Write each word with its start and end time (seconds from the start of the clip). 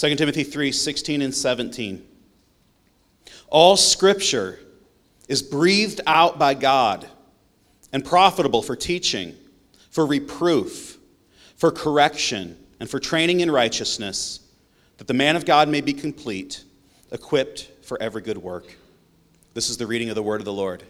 2 0.00 0.16
Timothy 0.16 0.44
3 0.44 0.72
16 0.72 1.20
and 1.20 1.34
17. 1.34 2.02
All 3.48 3.76
scripture 3.76 4.58
is 5.28 5.42
breathed 5.42 6.00
out 6.06 6.38
by 6.38 6.54
God 6.54 7.06
and 7.92 8.02
profitable 8.02 8.62
for 8.62 8.74
teaching, 8.76 9.36
for 9.90 10.06
reproof, 10.06 10.96
for 11.56 11.70
correction, 11.70 12.56
and 12.80 12.88
for 12.88 12.98
training 12.98 13.40
in 13.40 13.50
righteousness, 13.50 14.40
that 14.96 15.06
the 15.06 15.12
man 15.12 15.36
of 15.36 15.44
God 15.44 15.68
may 15.68 15.82
be 15.82 15.92
complete, 15.92 16.64
equipped 17.12 17.70
for 17.82 18.00
every 18.00 18.22
good 18.22 18.38
work. 18.38 18.74
This 19.52 19.68
is 19.68 19.76
the 19.76 19.86
reading 19.86 20.08
of 20.08 20.14
the 20.14 20.22
word 20.22 20.40
of 20.40 20.46
the 20.46 20.52
Lord. 20.54 20.82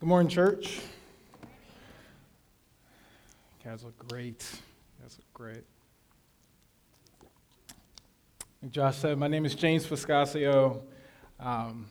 Good 0.00 0.08
morning, 0.08 0.28
church. 0.28 0.80
You 3.64 3.70
guys 3.70 3.82
look 3.82 4.08
great. 4.08 4.46
You 4.98 5.02
guys 5.04 5.16
look 5.16 5.32
great. 5.32 5.64
Like 8.60 8.70
Josh 8.70 8.96
said, 8.96 9.16
my 9.16 9.26
name 9.26 9.46
is 9.46 9.54
James 9.54 9.86
Fiscasio. 9.86 10.82
Um, 11.40 11.86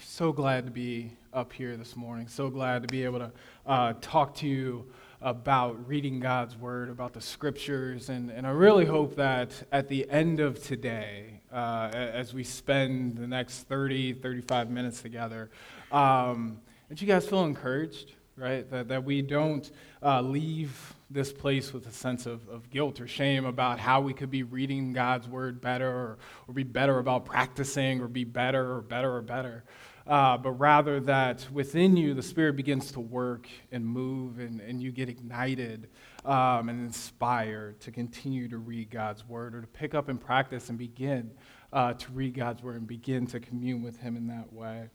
so 0.00 0.32
glad 0.32 0.64
to 0.64 0.72
be 0.72 1.12
up 1.32 1.52
here 1.52 1.76
this 1.76 1.94
morning. 1.94 2.26
So 2.26 2.50
glad 2.50 2.82
to 2.82 2.88
be 2.88 3.04
able 3.04 3.20
to 3.20 3.32
uh, 3.64 3.94
talk 4.00 4.34
to 4.36 4.48
you 4.48 4.86
about 5.20 5.86
reading 5.86 6.18
God's 6.18 6.56
Word, 6.56 6.88
about 6.90 7.12
the 7.12 7.20
Scriptures. 7.20 8.08
And, 8.08 8.30
and 8.30 8.44
I 8.44 8.50
really 8.50 8.86
hope 8.86 9.14
that 9.14 9.52
at 9.70 9.86
the 9.86 10.10
end 10.10 10.40
of 10.40 10.60
today, 10.64 11.42
uh, 11.52 11.90
as 11.92 12.34
we 12.34 12.42
spend 12.42 13.18
the 13.18 13.28
next 13.28 13.68
30, 13.68 14.14
35 14.14 14.68
minutes 14.68 15.00
together, 15.00 15.48
um, 15.92 16.58
that 16.88 17.00
you 17.00 17.06
guys 17.06 17.28
feel 17.28 17.44
encouraged, 17.44 18.14
right? 18.36 18.68
That, 18.70 18.88
that 18.88 19.04
we 19.04 19.22
don't 19.22 19.70
uh, 20.02 20.20
leave 20.22 20.94
this 21.10 21.32
place 21.32 21.72
with 21.72 21.86
a 21.86 21.92
sense 21.92 22.26
of, 22.26 22.48
of 22.48 22.70
guilt 22.70 23.00
or 23.00 23.06
shame 23.06 23.44
about 23.44 23.78
how 23.78 24.00
we 24.00 24.14
could 24.14 24.30
be 24.30 24.42
reading 24.42 24.92
God's 24.92 25.28
word 25.28 25.60
better 25.60 25.88
or, 25.88 26.18
or 26.48 26.54
be 26.54 26.62
better 26.62 26.98
about 26.98 27.24
practicing 27.24 28.00
or 28.00 28.08
be 28.08 28.24
better 28.24 28.76
or 28.76 28.80
better 28.80 29.14
or 29.14 29.22
better. 29.22 29.64
Uh, 30.06 30.36
but 30.36 30.52
rather 30.52 30.98
that 30.98 31.46
within 31.52 31.96
you 31.96 32.12
the 32.14 32.22
Spirit 32.22 32.56
begins 32.56 32.90
to 32.92 33.00
work 33.00 33.46
and 33.70 33.86
move 33.86 34.40
and, 34.40 34.60
and 34.60 34.82
you 34.82 34.90
get 34.90 35.08
ignited 35.08 35.88
um, 36.24 36.68
and 36.68 36.84
inspired 36.84 37.78
to 37.80 37.92
continue 37.92 38.48
to 38.48 38.58
read 38.58 38.90
God's 38.90 39.26
word 39.28 39.54
or 39.54 39.60
to 39.60 39.66
pick 39.66 39.94
up 39.94 40.08
and 40.08 40.20
practice 40.20 40.70
and 40.70 40.78
begin 40.78 41.30
uh, 41.72 41.94
to 41.94 42.12
read 42.12 42.34
God's 42.34 42.62
word 42.62 42.76
and 42.76 42.86
begin 42.86 43.26
to 43.28 43.38
commune 43.38 43.82
with 43.82 43.98
Him 43.98 44.16
in 44.16 44.26
that 44.28 44.52
way. 44.52 44.88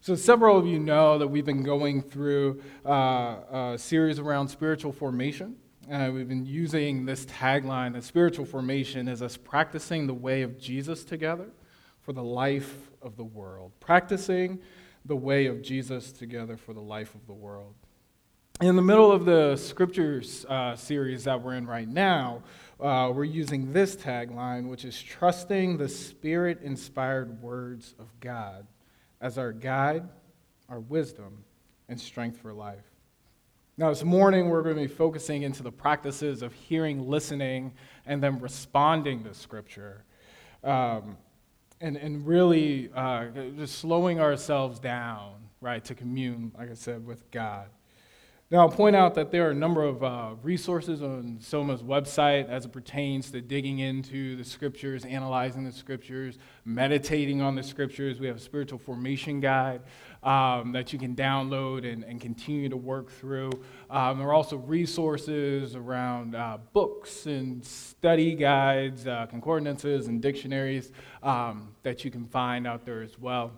So, 0.00 0.14
several 0.14 0.56
of 0.56 0.66
you 0.66 0.78
know 0.78 1.18
that 1.18 1.28
we've 1.28 1.44
been 1.44 1.62
going 1.62 2.02
through 2.02 2.62
uh, 2.86 3.72
a 3.72 3.74
series 3.78 4.18
around 4.18 4.48
spiritual 4.48 4.92
formation. 4.92 5.56
Uh, 5.90 6.10
we've 6.12 6.28
been 6.28 6.46
using 6.46 7.06
this 7.06 7.24
tagline 7.26 7.94
that 7.94 8.04
spiritual 8.04 8.44
formation 8.44 9.08
is 9.08 9.22
us 9.22 9.36
practicing 9.36 10.06
the 10.06 10.14
way 10.14 10.42
of 10.42 10.58
Jesus 10.58 11.04
together 11.04 11.48
for 12.00 12.12
the 12.12 12.22
life 12.22 12.90
of 13.02 13.16
the 13.16 13.24
world. 13.24 13.72
Practicing 13.80 14.60
the 15.04 15.16
way 15.16 15.46
of 15.46 15.62
Jesus 15.62 16.12
together 16.12 16.56
for 16.56 16.74
the 16.74 16.80
life 16.80 17.14
of 17.14 17.26
the 17.26 17.32
world. 17.32 17.74
In 18.60 18.76
the 18.76 18.82
middle 18.82 19.12
of 19.12 19.24
the 19.24 19.56
scriptures 19.56 20.44
uh, 20.48 20.74
series 20.76 21.24
that 21.24 21.42
we're 21.42 21.54
in 21.54 21.66
right 21.66 21.88
now, 21.88 22.42
uh, 22.80 23.10
we're 23.14 23.24
using 23.24 23.72
this 23.72 23.96
tagline, 23.96 24.68
which 24.68 24.84
is 24.84 25.00
trusting 25.00 25.78
the 25.78 25.88
spirit 25.88 26.60
inspired 26.62 27.40
words 27.40 27.94
of 27.98 28.08
God 28.20 28.66
as 29.20 29.38
our 29.38 29.52
guide, 29.52 30.08
our 30.68 30.80
wisdom, 30.80 31.44
and 31.88 32.00
strength 32.00 32.38
for 32.38 32.52
life. 32.52 32.84
Now, 33.76 33.90
this 33.90 34.02
morning, 34.02 34.48
we're 34.48 34.62
going 34.62 34.74
to 34.74 34.82
be 34.82 34.88
focusing 34.88 35.42
into 35.42 35.62
the 35.62 35.70
practices 35.70 36.42
of 36.42 36.52
hearing, 36.52 37.08
listening, 37.08 37.74
and 38.06 38.22
then 38.22 38.40
responding 38.40 39.22
to 39.24 39.32
Scripture. 39.34 40.04
Um, 40.64 41.16
and, 41.80 41.96
and 41.96 42.26
really 42.26 42.90
uh, 42.94 43.26
just 43.56 43.78
slowing 43.78 44.20
ourselves 44.20 44.80
down, 44.80 45.34
right, 45.60 45.84
to 45.84 45.94
commune, 45.94 46.52
like 46.58 46.70
I 46.70 46.74
said, 46.74 47.06
with 47.06 47.30
God. 47.30 47.68
Now, 48.50 48.60
I'll 48.60 48.70
point 48.70 48.96
out 48.96 49.14
that 49.16 49.30
there 49.30 49.46
are 49.46 49.50
a 49.50 49.54
number 49.54 49.82
of 49.82 50.02
uh, 50.02 50.30
resources 50.42 51.02
on 51.02 51.36
SOMA's 51.38 51.82
website 51.82 52.48
as 52.48 52.64
it 52.64 52.72
pertains 52.72 53.30
to 53.32 53.42
digging 53.42 53.80
into 53.80 54.36
the 54.36 54.44
scriptures, 54.44 55.04
analyzing 55.04 55.64
the 55.64 55.72
scriptures, 55.72 56.38
meditating 56.64 57.42
on 57.42 57.56
the 57.56 57.62
scriptures. 57.62 58.20
We 58.20 58.26
have 58.26 58.36
a 58.36 58.40
spiritual 58.40 58.78
formation 58.78 59.40
guide 59.40 59.82
um, 60.22 60.72
that 60.72 60.94
you 60.94 60.98
can 60.98 61.14
download 61.14 61.86
and, 61.86 62.04
and 62.04 62.22
continue 62.22 62.70
to 62.70 62.76
work 62.78 63.10
through. 63.10 63.50
Um, 63.90 64.16
there 64.16 64.28
are 64.28 64.32
also 64.32 64.56
resources 64.56 65.76
around 65.76 66.34
uh, 66.34 66.56
books 66.72 67.26
and 67.26 67.62
study 67.62 68.34
guides, 68.34 69.06
uh, 69.06 69.26
concordances, 69.26 70.06
and 70.06 70.22
dictionaries 70.22 70.90
um, 71.22 71.74
that 71.82 72.02
you 72.02 72.10
can 72.10 72.24
find 72.24 72.66
out 72.66 72.86
there 72.86 73.02
as 73.02 73.18
well. 73.18 73.52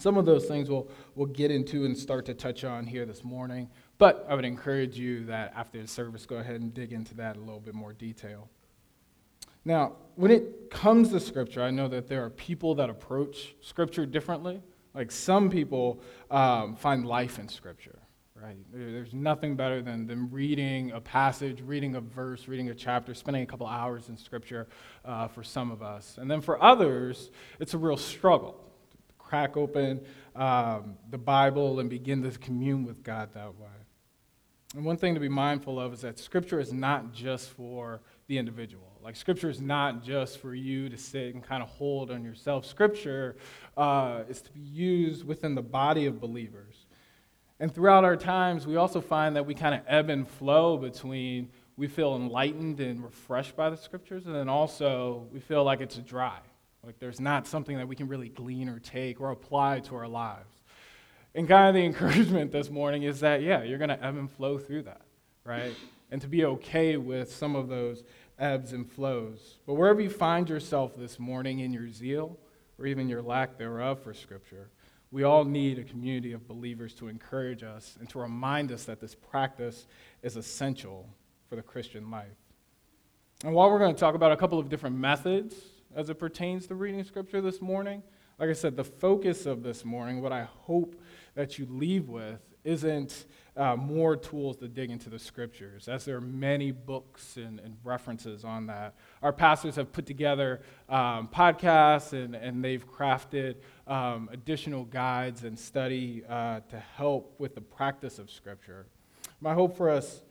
Some 0.00 0.16
of 0.16 0.26
those 0.26 0.46
things 0.46 0.68
we'll, 0.68 0.88
we'll 1.14 1.28
get 1.28 1.52
into 1.52 1.84
and 1.84 1.96
start 1.96 2.26
to 2.26 2.34
touch 2.34 2.64
on 2.64 2.84
here 2.84 3.06
this 3.06 3.22
morning. 3.22 3.70
But 3.98 4.26
I 4.28 4.34
would 4.34 4.44
encourage 4.44 4.98
you 4.98 5.24
that 5.26 5.52
after 5.56 5.80
the 5.80 5.86
service, 5.86 6.26
go 6.26 6.36
ahead 6.36 6.60
and 6.60 6.74
dig 6.74 6.92
into 6.92 7.14
that 7.14 7.36
a 7.36 7.40
little 7.40 7.60
bit 7.60 7.74
more 7.74 7.92
detail. 7.92 8.48
Now, 9.64 9.92
when 10.16 10.30
it 10.30 10.70
comes 10.70 11.10
to 11.10 11.20
Scripture, 11.20 11.62
I 11.62 11.70
know 11.70 11.88
that 11.88 12.08
there 12.08 12.24
are 12.24 12.30
people 12.30 12.74
that 12.74 12.90
approach 12.90 13.54
Scripture 13.60 14.04
differently. 14.04 14.60
Like 14.94 15.10
some 15.10 15.48
people 15.48 16.00
um, 16.30 16.76
find 16.76 17.06
life 17.06 17.38
in 17.38 17.48
Scripture, 17.48 17.98
right? 18.34 18.56
There's 18.72 19.14
nothing 19.14 19.56
better 19.56 19.80
than, 19.80 20.06
than 20.06 20.30
reading 20.30 20.92
a 20.92 21.00
passage, 21.00 21.62
reading 21.62 21.96
a 21.96 22.00
verse, 22.00 22.46
reading 22.46 22.68
a 22.68 22.74
chapter, 22.74 23.14
spending 23.14 23.42
a 23.42 23.46
couple 23.46 23.66
hours 23.66 24.08
in 24.08 24.16
Scripture 24.16 24.68
uh, 25.04 25.28
for 25.28 25.42
some 25.42 25.70
of 25.70 25.82
us. 25.82 26.18
And 26.20 26.30
then 26.30 26.40
for 26.40 26.62
others, 26.62 27.30
it's 27.58 27.74
a 27.74 27.78
real 27.78 27.96
struggle 27.96 28.52
to 28.90 28.96
crack 29.18 29.56
open 29.56 30.04
um, 30.36 30.96
the 31.10 31.18
Bible 31.18 31.80
and 31.80 31.88
begin 31.88 32.22
to 32.22 32.30
commune 32.38 32.84
with 32.84 33.02
God 33.02 33.30
that 33.34 33.54
way. 33.58 33.68
And 34.74 34.84
one 34.84 34.96
thing 34.96 35.14
to 35.14 35.20
be 35.20 35.28
mindful 35.28 35.78
of 35.78 35.92
is 35.92 36.00
that 36.00 36.18
Scripture 36.18 36.58
is 36.58 36.72
not 36.72 37.12
just 37.12 37.50
for 37.50 38.00
the 38.26 38.38
individual. 38.38 38.98
Like, 39.00 39.14
Scripture 39.14 39.48
is 39.48 39.60
not 39.60 40.02
just 40.02 40.38
for 40.38 40.52
you 40.52 40.88
to 40.88 40.96
sit 40.96 41.32
and 41.32 41.44
kind 41.44 41.62
of 41.62 41.68
hold 41.68 42.10
on 42.10 42.24
yourself. 42.24 42.66
Scripture 42.66 43.36
uh, 43.76 44.22
is 44.28 44.42
to 44.42 44.50
be 44.50 44.60
used 44.60 45.24
within 45.24 45.54
the 45.54 45.62
body 45.62 46.06
of 46.06 46.20
believers. 46.20 46.86
And 47.60 47.72
throughout 47.72 48.02
our 48.02 48.16
times, 48.16 48.66
we 48.66 48.74
also 48.74 49.00
find 49.00 49.36
that 49.36 49.46
we 49.46 49.54
kind 49.54 49.76
of 49.76 49.82
ebb 49.86 50.10
and 50.10 50.26
flow 50.26 50.76
between 50.76 51.50
we 51.76 51.86
feel 51.86 52.16
enlightened 52.16 52.80
and 52.80 53.02
refreshed 53.02 53.54
by 53.54 53.70
the 53.70 53.76
Scriptures, 53.76 54.26
and 54.26 54.34
then 54.34 54.48
also 54.48 55.28
we 55.32 55.38
feel 55.38 55.62
like 55.62 55.80
it's 55.80 55.96
dry. 55.98 56.38
Like, 56.84 56.98
there's 56.98 57.20
not 57.20 57.46
something 57.46 57.76
that 57.76 57.86
we 57.86 57.94
can 57.94 58.08
really 58.08 58.28
glean 58.28 58.68
or 58.68 58.80
take 58.80 59.20
or 59.20 59.30
apply 59.30 59.80
to 59.80 59.94
our 59.94 60.08
lives. 60.08 60.53
And 61.34 61.48
kind 61.48 61.68
of 61.68 61.74
the 61.74 61.84
encouragement 61.84 62.52
this 62.52 62.70
morning 62.70 63.02
is 63.02 63.20
that, 63.20 63.42
yeah, 63.42 63.62
you're 63.62 63.78
going 63.78 63.90
to 63.90 64.04
ebb 64.04 64.16
and 64.16 64.30
flow 64.30 64.58
through 64.58 64.82
that, 64.82 65.02
right? 65.44 65.74
And 66.10 66.20
to 66.20 66.28
be 66.28 66.44
okay 66.44 66.96
with 66.96 67.32
some 67.32 67.56
of 67.56 67.68
those 67.68 68.04
ebbs 68.38 68.72
and 68.72 68.90
flows. 68.90 69.58
But 69.66 69.74
wherever 69.74 70.00
you 70.00 70.10
find 70.10 70.48
yourself 70.48 70.96
this 70.96 71.18
morning 71.18 71.60
in 71.60 71.72
your 71.72 71.88
zeal 71.90 72.38
or 72.78 72.86
even 72.86 73.08
your 73.08 73.22
lack 73.22 73.58
thereof 73.58 74.02
for 74.02 74.14
Scripture, 74.14 74.70
we 75.10 75.22
all 75.22 75.44
need 75.44 75.78
a 75.78 75.84
community 75.84 76.32
of 76.32 76.48
believers 76.48 76.94
to 76.94 77.08
encourage 77.08 77.62
us 77.62 77.96
and 78.00 78.08
to 78.10 78.18
remind 78.18 78.72
us 78.72 78.84
that 78.84 79.00
this 79.00 79.14
practice 79.14 79.86
is 80.22 80.36
essential 80.36 81.08
for 81.48 81.56
the 81.56 81.62
Christian 81.62 82.10
life. 82.10 82.36
And 83.44 83.54
while 83.54 83.70
we're 83.70 83.78
going 83.78 83.94
to 83.94 84.00
talk 84.00 84.14
about 84.14 84.32
a 84.32 84.36
couple 84.36 84.58
of 84.58 84.68
different 84.68 84.96
methods 84.96 85.54
as 85.94 86.10
it 86.10 86.18
pertains 86.18 86.66
to 86.66 86.74
reading 86.74 87.04
Scripture 87.04 87.40
this 87.40 87.60
morning, 87.60 88.02
like 88.38 88.50
I 88.50 88.54
said, 88.54 88.76
the 88.76 88.84
focus 88.84 89.46
of 89.46 89.62
this 89.62 89.84
morning, 89.84 90.20
what 90.20 90.32
I 90.32 90.48
hope 90.62 91.00
that 91.34 91.58
you 91.58 91.66
leave 91.70 92.08
with 92.08 92.40
isn't 92.64 93.26
uh, 93.56 93.76
more 93.76 94.16
tools 94.16 94.56
to 94.56 94.68
dig 94.68 94.90
into 94.90 95.08
the 95.08 95.18
scriptures, 95.18 95.86
as 95.86 96.04
there 96.04 96.16
are 96.16 96.20
many 96.20 96.72
books 96.72 97.36
and, 97.36 97.60
and 97.60 97.76
references 97.84 98.44
on 98.44 98.66
that. 98.66 98.94
Our 99.22 99.32
pastors 99.32 99.76
have 99.76 99.92
put 99.92 100.06
together 100.06 100.62
um, 100.88 101.28
podcasts 101.28 102.12
and, 102.12 102.34
and 102.34 102.64
they've 102.64 102.84
crafted 102.90 103.56
um, 103.86 104.28
additional 104.32 104.84
guides 104.84 105.44
and 105.44 105.58
study 105.58 106.24
uh, 106.28 106.60
to 106.70 106.78
help 106.78 107.38
with 107.38 107.54
the 107.54 107.60
practice 107.60 108.18
of 108.18 108.30
scripture. 108.30 108.86
My 109.40 109.54
hope 109.54 109.76
for 109.76 109.90
us 109.90 110.22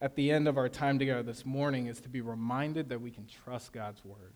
at 0.00 0.14
the 0.14 0.30
end 0.30 0.48
of 0.48 0.56
our 0.56 0.68
time 0.68 0.98
together 0.98 1.22
this 1.22 1.44
morning 1.44 1.86
is 1.86 2.00
to 2.00 2.08
be 2.08 2.22
reminded 2.22 2.88
that 2.88 3.00
we 3.00 3.10
can 3.10 3.26
trust 3.26 3.72
God's 3.72 4.02
word 4.04 4.32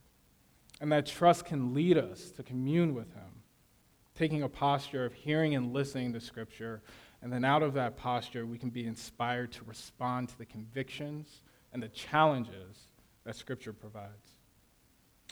and 0.81 0.93
that 0.93 1.07
trust 1.07 1.47
can 1.47 1.73
lead 1.73 1.97
us 1.97 2.31
to 2.33 2.43
commune 2.43 2.95
with 2.95 3.15
Him 3.15 3.34
taking 4.15 4.43
a 4.43 4.49
posture 4.49 5.05
of 5.05 5.13
hearing 5.13 5.55
and 5.55 5.73
listening 5.73 6.13
to 6.13 6.21
Scripture. 6.21 6.83
And 7.23 7.33
then 7.33 7.45
out 7.45 7.63
of 7.63 7.75
that 7.75 7.97
posture, 7.97 8.47
we 8.47 8.59
can 8.59 8.71
be 8.71 8.87
inspired 8.87 9.53
to 9.53 9.65
respond 9.65 10.29
to 10.29 10.39
the 10.39 10.47
convictions 10.47 11.43
and 11.73 11.83
the 11.83 11.89
challenges 11.89 12.89
that 13.25 13.35
Scripture 13.37 13.73
provides. 13.73 14.39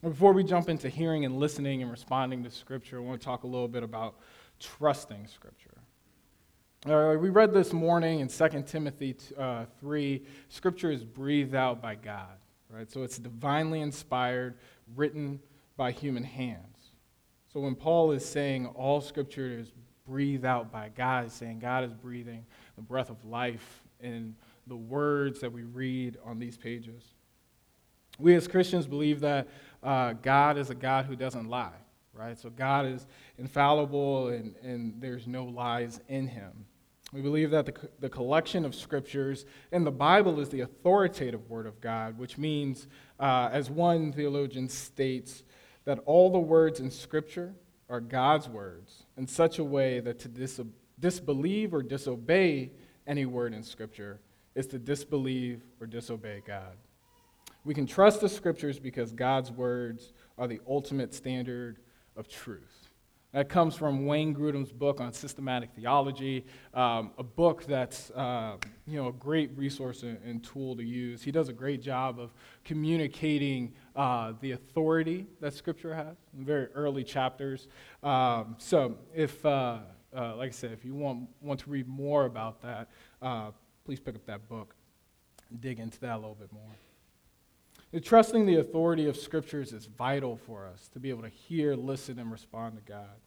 before 0.02 0.32
we 0.32 0.42
jump 0.42 0.68
into 0.68 0.88
hearing 0.88 1.24
and 1.24 1.36
listening 1.36 1.80
and 1.80 1.90
responding 1.90 2.42
to 2.42 2.50
Scripture, 2.50 2.98
I 2.98 3.00
want 3.02 3.20
to 3.20 3.24
talk 3.24 3.44
a 3.44 3.46
little 3.46 3.68
bit 3.68 3.84
about 3.84 4.16
trusting 4.58 5.28
Scripture. 5.28 5.78
Uh, 6.84 7.16
we 7.16 7.28
read 7.28 7.54
this 7.54 7.72
morning 7.72 8.18
in 8.18 8.26
2 8.26 8.64
Timothy 8.66 9.14
uh, 9.38 9.66
3 9.78 10.20
Scripture 10.48 10.90
is 10.90 11.04
breathed 11.04 11.54
out 11.54 11.80
by 11.80 11.94
God, 11.94 12.36
right? 12.68 12.90
So 12.90 13.04
it's 13.04 13.18
divinely 13.18 13.80
inspired, 13.80 14.56
written 14.96 15.38
by 15.76 15.92
human 15.92 16.24
hands. 16.24 16.71
So 17.52 17.60
when 17.60 17.74
Paul 17.74 18.12
is 18.12 18.24
saying 18.24 18.66
all 18.66 19.00
Scripture 19.02 19.46
is 19.46 19.72
breathed 20.06 20.44
out 20.44 20.72
by 20.72 20.88
God, 20.88 21.30
saying 21.30 21.58
God 21.58 21.84
is 21.84 21.92
breathing 21.92 22.46
the 22.76 22.82
breath 22.82 23.10
of 23.10 23.24
life 23.24 23.82
in 24.00 24.34
the 24.66 24.76
words 24.76 25.40
that 25.40 25.52
we 25.52 25.64
read 25.64 26.16
on 26.24 26.38
these 26.38 26.56
pages. 26.56 27.02
We 28.18 28.34
as 28.34 28.48
Christians 28.48 28.86
believe 28.86 29.20
that 29.20 29.48
uh, 29.82 30.14
God 30.14 30.56
is 30.56 30.70
a 30.70 30.74
God 30.74 31.04
who 31.04 31.14
doesn't 31.14 31.48
lie, 31.48 31.72
right? 32.14 32.38
So 32.38 32.48
God 32.48 32.86
is 32.86 33.06
infallible 33.36 34.28
and, 34.28 34.54
and 34.62 34.94
there's 35.00 35.26
no 35.26 35.44
lies 35.44 36.00
in 36.08 36.26
him. 36.28 36.64
We 37.12 37.20
believe 37.20 37.50
that 37.50 37.66
the, 37.66 37.74
the 38.00 38.08
collection 38.08 38.64
of 38.64 38.74
scriptures 38.74 39.44
in 39.72 39.84
the 39.84 39.90
Bible 39.90 40.40
is 40.40 40.48
the 40.48 40.60
authoritative 40.60 41.50
word 41.50 41.66
of 41.66 41.78
God, 41.82 42.16
which 42.16 42.38
means, 42.38 42.86
uh, 43.20 43.50
as 43.52 43.68
one 43.68 44.12
theologian 44.12 44.70
states, 44.70 45.42
that 45.84 45.98
all 46.06 46.30
the 46.30 46.38
words 46.38 46.80
in 46.80 46.90
scripture 46.90 47.54
are 47.88 48.00
God's 48.00 48.48
words 48.48 49.04
in 49.16 49.26
such 49.26 49.58
a 49.58 49.64
way 49.64 50.00
that 50.00 50.18
to 50.20 50.28
dis- 50.28 50.60
disbelieve 50.98 51.74
or 51.74 51.82
disobey 51.82 52.70
any 53.06 53.26
word 53.26 53.52
in 53.52 53.62
scripture 53.62 54.20
is 54.54 54.66
to 54.68 54.78
disbelieve 54.78 55.62
or 55.80 55.86
disobey 55.86 56.42
God. 56.46 56.76
We 57.64 57.74
can 57.74 57.86
trust 57.86 58.20
the 58.20 58.28
scriptures 58.28 58.78
because 58.78 59.12
God's 59.12 59.50
words 59.50 60.12
are 60.38 60.46
the 60.46 60.60
ultimate 60.68 61.14
standard 61.14 61.78
of 62.16 62.28
truth. 62.28 62.81
That 63.32 63.48
comes 63.48 63.74
from 63.74 64.04
Wayne 64.04 64.34
Grudem's 64.34 64.72
book 64.72 65.00
on 65.00 65.12
systematic 65.12 65.70
theology, 65.74 66.44
um, 66.74 67.12
a 67.16 67.22
book 67.22 67.64
that's 67.64 68.10
uh, 68.10 68.56
you 68.86 69.00
know, 69.00 69.08
a 69.08 69.12
great 69.12 69.56
resource 69.56 70.02
and, 70.02 70.18
and, 70.22 70.44
tool 70.44 70.76
to 70.76 70.84
use. 70.84 71.22
He 71.22 71.32
does 71.32 71.48
a 71.48 71.52
great 71.52 71.80
job 71.80 72.20
of 72.20 72.34
communicating 72.62 73.72
uh, 73.96 74.34
the 74.40 74.52
authority 74.52 75.26
that 75.40 75.54
Scripture 75.54 75.94
has 75.94 76.16
in 76.36 76.44
very 76.44 76.66
early 76.74 77.04
chapters. 77.04 77.68
Um, 78.02 78.56
so, 78.58 78.98
if, 79.14 79.44
uh, 79.46 79.78
uh 80.14 80.36
like 80.36 80.48
I 80.48 80.52
said, 80.52 80.72
if 80.72 80.84
you 80.84 80.94
want, 80.94 81.28
want 81.40 81.60
to 81.60 81.70
read 81.70 81.88
more 81.88 82.26
about 82.26 82.60
that, 82.62 82.90
uh, 83.22 83.52
please 83.86 83.98
pick 83.98 84.14
up 84.14 84.26
that 84.26 84.46
book 84.48 84.74
dig 85.60 85.78
into 85.78 86.00
that 86.00 86.14
a 86.14 86.16
little 86.16 86.34
bit 86.34 86.52
more. 86.52 86.62
Trusting 88.00 88.46
the 88.46 88.56
authority 88.56 89.06
of 89.06 89.18
scriptures 89.18 89.72
is 89.72 89.84
vital 89.84 90.36
for 90.36 90.66
us 90.66 90.88
to 90.88 90.98
be 90.98 91.10
able 91.10 91.22
to 91.22 91.28
hear, 91.28 91.74
listen, 91.74 92.18
and 92.18 92.32
respond 92.32 92.76
to 92.76 92.82
God. 92.90 93.20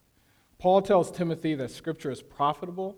Paul 0.58 0.82
tells 0.82 1.12
Timothy 1.12 1.54
that 1.56 1.70
scripture 1.70 2.10
is 2.10 2.24
profitable, 2.24 2.96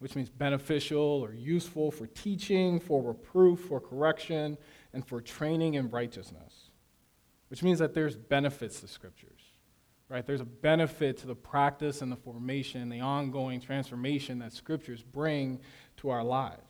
which 0.00 0.14
means 0.14 0.28
beneficial 0.28 1.00
or 1.00 1.32
useful 1.32 1.90
for 1.90 2.06
teaching, 2.06 2.78
for 2.78 3.02
reproof, 3.02 3.60
for 3.60 3.80
correction, 3.80 4.58
and 4.92 5.06
for 5.06 5.22
training 5.22 5.74
in 5.74 5.88
righteousness, 5.88 6.70
which 7.48 7.62
means 7.62 7.78
that 7.78 7.94
there's 7.94 8.16
benefits 8.16 8.80
to 8.80 8.88
scriptures, 8.88 9.40
right? 10.10 10.26
There's 10.26 10.42
a 10.42 10.44
benefit 10.44 11.16
to 11.18 11.26
the 11.26 11.34
practice 11.34 12.02
and 12.02 12.12
the 12.12 12.16
formation 12.16 12.90
the 12.90 13.00
ongoing 13.00 13.60
transformation 13.60 14.40
that 14.40 14.52
scriptures 14.52 15.02
bring 15.02 15.60
to 15.98 16.10
our 16.10 16.22
lives. 16.22 16.67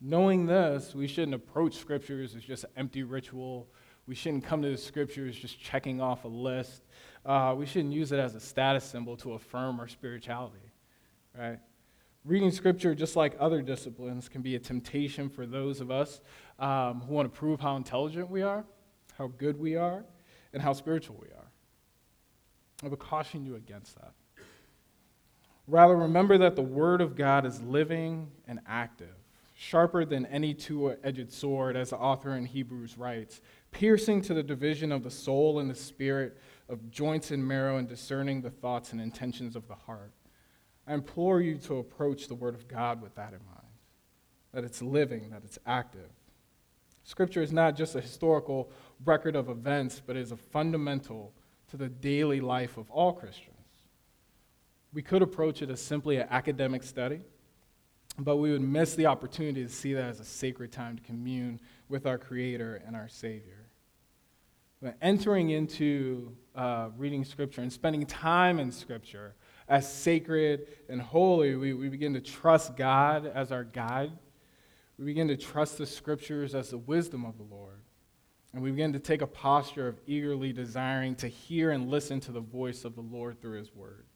Knowing 0.00 0.46
this, 0.46 0.94
we 0.94 1.06
shouldn't 1.06 1.34
approach 1.34 1.74
scriptures 1.74 2.34
as 2.34 2.42
just 2.42 2.64
empty 2.76 3.02
ritual. 3.02 3.68
We 4.06 4.14
shouldn't 4.14 4.44
come 4.44 4.62
to 4.62 4.70
the 4.70 4.78
scriptures 4.78 5.36
just 5.36 5.60
checking 5.60 6.00
off 6.00 6.24
a 6.24 6.28
list. 6.28 6.82
Uh, 7.24 7.54
we 7.56 7.66
shouldn't 7.66 7.92
use 7.92 8.10
it 8.10 8.18
as 8.18 8.34
a 8.34 8.40
status 8.40 8.82
symbol 8.82 9.16
to 9.18 9.34
affirm 9.34 9.78
our 9.78 9.88
spirituality, 9.88 10.72
right? 11.38 11.58
Reading 12.24 12.50
scripture, 12.50 12.94
just 12.94 13.14
like 13.14 13.36
other 13.38 13.60
disciplines, 13.60 14.28
can 14.28 14.40
be 14.40 14.56
a 14.56 14.58
temptation 14.58 15.28
for 15.28 15.44
those 15.44 15.82
of 15.82 15.90
us 15.90 16.22
um, 16.58 17.02
who 17.02 17.12
want 17.12 17.32
to 17.32 17.38
prove 17.38 17.60
how 17.60 17.76
intelligent 17.76 18.30
we 18.30 18.40
are, 18.40 18.64
how 19.18 19.26
good 19.26 19.58
we 19.58 19.76
are, 19.76 20.04
and 20.54 20.62
how 20.62 20.72
spiritual 20.72 21.16
we 21.20 21.28
are. 21.28 21.50
I 22.82 22.88
would 22.88 22.98
caution 22.98 23.44
you 23.44 23.56
against 23.56 23.96
that. 23.96 24.12
Rather, 25.66 25.94
remember 25.94 26.38
that 26.38 26.56
the 26.56 26.62
Word 26.62 27.02
of 27.02 27.16
God 27.16 27.44
is 27.44 27.60
living 27.60 28.30
and 28.48 28.60
active 28.66 29.19
sharper 29.60 30.06
than 30.06 30.24
any 30.26 30.54
two 30.54 30.96
edged 31.04 31.30
sword, 31.30 31.76
as 31.76 31.90
the 31.90 31.96
author 31.98 32.34
in 32.34 32.46
Hebrews 32.46 32.96
writes, 32.96 33.42
piercing 33.72 34.22
to 34.22 34.32
the 34.32 34.42
division 34.42 34.90
of 34.90 35.02
the 35.02 35.10
soul 35.10 35.58
and 35.58 35.70
the 35.70 35.74
spirit, 35.74 36.38
of 36.70 36.90
joints 36.90 37.30
and 37.30 37.46
marrow, 37.46 37.76
and 37.76 37.86
discerning 37.86 38.40
the 38.40 38.48
thoughts 38.48 38.92
and 38.92 39.02
intentions 39.02 39.56
of 39.56 39.68
the 39.68 39.74
heart. 39.74 40.14
I 40.86 40.94
implore 40.94 41.42
you 41.42 41.58
to 41.58 41.76
approach 41.76 42.26
the 42.26 42.34
Word 42.34 42.54
of 42.54 42.68
God 42.68 43.02
with 43.02 43.14
that 43.16 43.34
in 43.34 43.40
mind 43.44 43.66
that 44.54 44.64
it's 44.64 44.80
living, 44.80 45.28
that 45.28 45.42
it's 45.44 45.58
active. 45.66 46.08
Scripture 47.04 47.42
is 47.42 47.52
not 47.52 47.76
just 47.76 47.94
a 47.94 48.00
historical 48.00 48.72
record 49.04 49.36
of 49.36 49.50
events, 49.50 50.00
but 50.04 50.16
is 50.16 50.32
a 50.32 50.36
fundamental 50.38 51.34
to 51.68 51.76
the 51.76 51.88
daily 51.90 52.40
life 52.40 52.78
of 52.78 52.90
all 52.90 53.12
Christians. 53.12 53.56
We 54.94 55.02
could 55.02 55.20
approach 55.20 55.60
it 55.60 55.68
as 55.68 55.82
simply 55.82 56.16
an 56.16 56.28
academic 56.30 56.82
study 56.82 57.20
but 58.24 58.36
we 58.36 58.52
would 58.52 58.62
miss 58.62 58.94
the 58.94 59.06
opportunity 59.06 59.62
to 59.62 59.68
see 59.68 59.94
that 59.94 60.04
as 60.04 60.20
a 60.20 60.24
sacred 60.24 60.72
time 60.72 60.96
to 60.96 61.02
commune 61.02 61.60
with 61.88 62.06
our 62.06 62.18
Creator 62.18 62.82
and 62.86 62.94
our 62.94 63.08
Savior. 63.08 63.66
But 64.82 64.96
entering 65.02 65.50
into 65.50 66.36
uh, 66.54 66.88
reading 66.96 67.24
Scripture 67.24 67.60
and 67.60 67.72
spending 67.72 68.06
time 68.06 68.58
in 68.58 68.72
Scripture 68.72 69.34
as 69.68 69.90
sacred 69.90 70.66
and 70.88 71.00
holy, 71.00 71.54
we, 71.54 71.74
we 71.74 71.88
begin 71.88 72.14
to 72.14 72.20
trust 72.20 72.76
God 72.76 73.26
as 73.26 73.52
our 73.52 73.64
guide. 73.64 74.12
We 74.98 75.04
begin 75.04 75.28
to 75.28 75.36
trust 75.36 75.78
the 75.78 75.86
Scriptures 75.86 76.54
as 76.54 76.70
the 76.70 76.78
wisdom 76.78 77.24
of 77.24 77.36
the 77.36 77.44
Lord. 77.44 77.80
And 78.52 78.62
we 78.62 78.70
begin 78.70 78.92
to 78.94 78.98
take 78.98 79.22
a 79.22 79.26
posture 79.26 79.86
of 79.86 80.00
eagerly 80.06 80.52
desiring 80.52 81.14
to 81.16 81.28
hear 81.28 81.70
and 81.70 81.88
listen 81.88 82.18
to 82.20 82.32
the 82.32 82.40
voice 82.40 82.84
of 82.84 82.96
the 82.96 83.00
Lord 83.00 83.40
through 83.40 83.58
His 83.58 83.72
Word. 83.74 84.06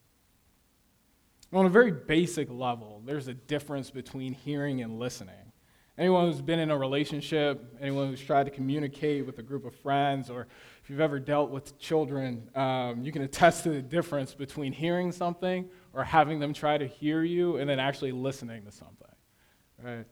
On 1.55 1.67
a 1.67 1.69
very 1.69 1.93
basic 1.93 2.51
level, 2.51 3.01
there's 3.07 3.29
a 3.29 3.35
difference 3.35 3.89
between 3.89 4.33
hearing 4.33 4.83
and 4.83 4.99
listening. 4.99 5.53
Anyone 5.97 6.27
who's 6.27 6.43
been 6.43 6.59
in 6.59 6.73
a 6.73 6.77
relationship, 6.77 7.77
anyone 7.81 8.09
who's 8.09 8.21
tried 8.21 8.47
to 8.47 8.51
communicate 8.51 9.25
with 9.25 9.39
a 9.39 9.43
group 9.43 9.65
of 9.65 9.73
friends, 9.73 10.29
or 10.31 10.49
if 10.83 10.91
you've 10.91 10.99
ever 10.99 11.21
dealt 11.21 11.51
with 11.51 11.79
children, 11.79 12.51
um, 12.57 13.05
you 13.05 13.13
can 13.13 13.23
attest 13.23 13.63
to 13.63 13.71
the 13.71 13.81
difference 13.81 14.35
between 14.35 14.73
hearing 14.73 15.13
something 15.13 15.71
or 15.93 16.03
having 16.03 16.41
them 16.41 16.53
try 16.53 16.77
to 16.77 16.89
hear 16.89 17.23
you 17.23 17.59
and 17.59 17.71
then 17.71 17.79
actually 17.79 18.11
listening 18.11 18.65
to 18.65 18.73
something. 18.73 19.07
Right? 19.81 20.07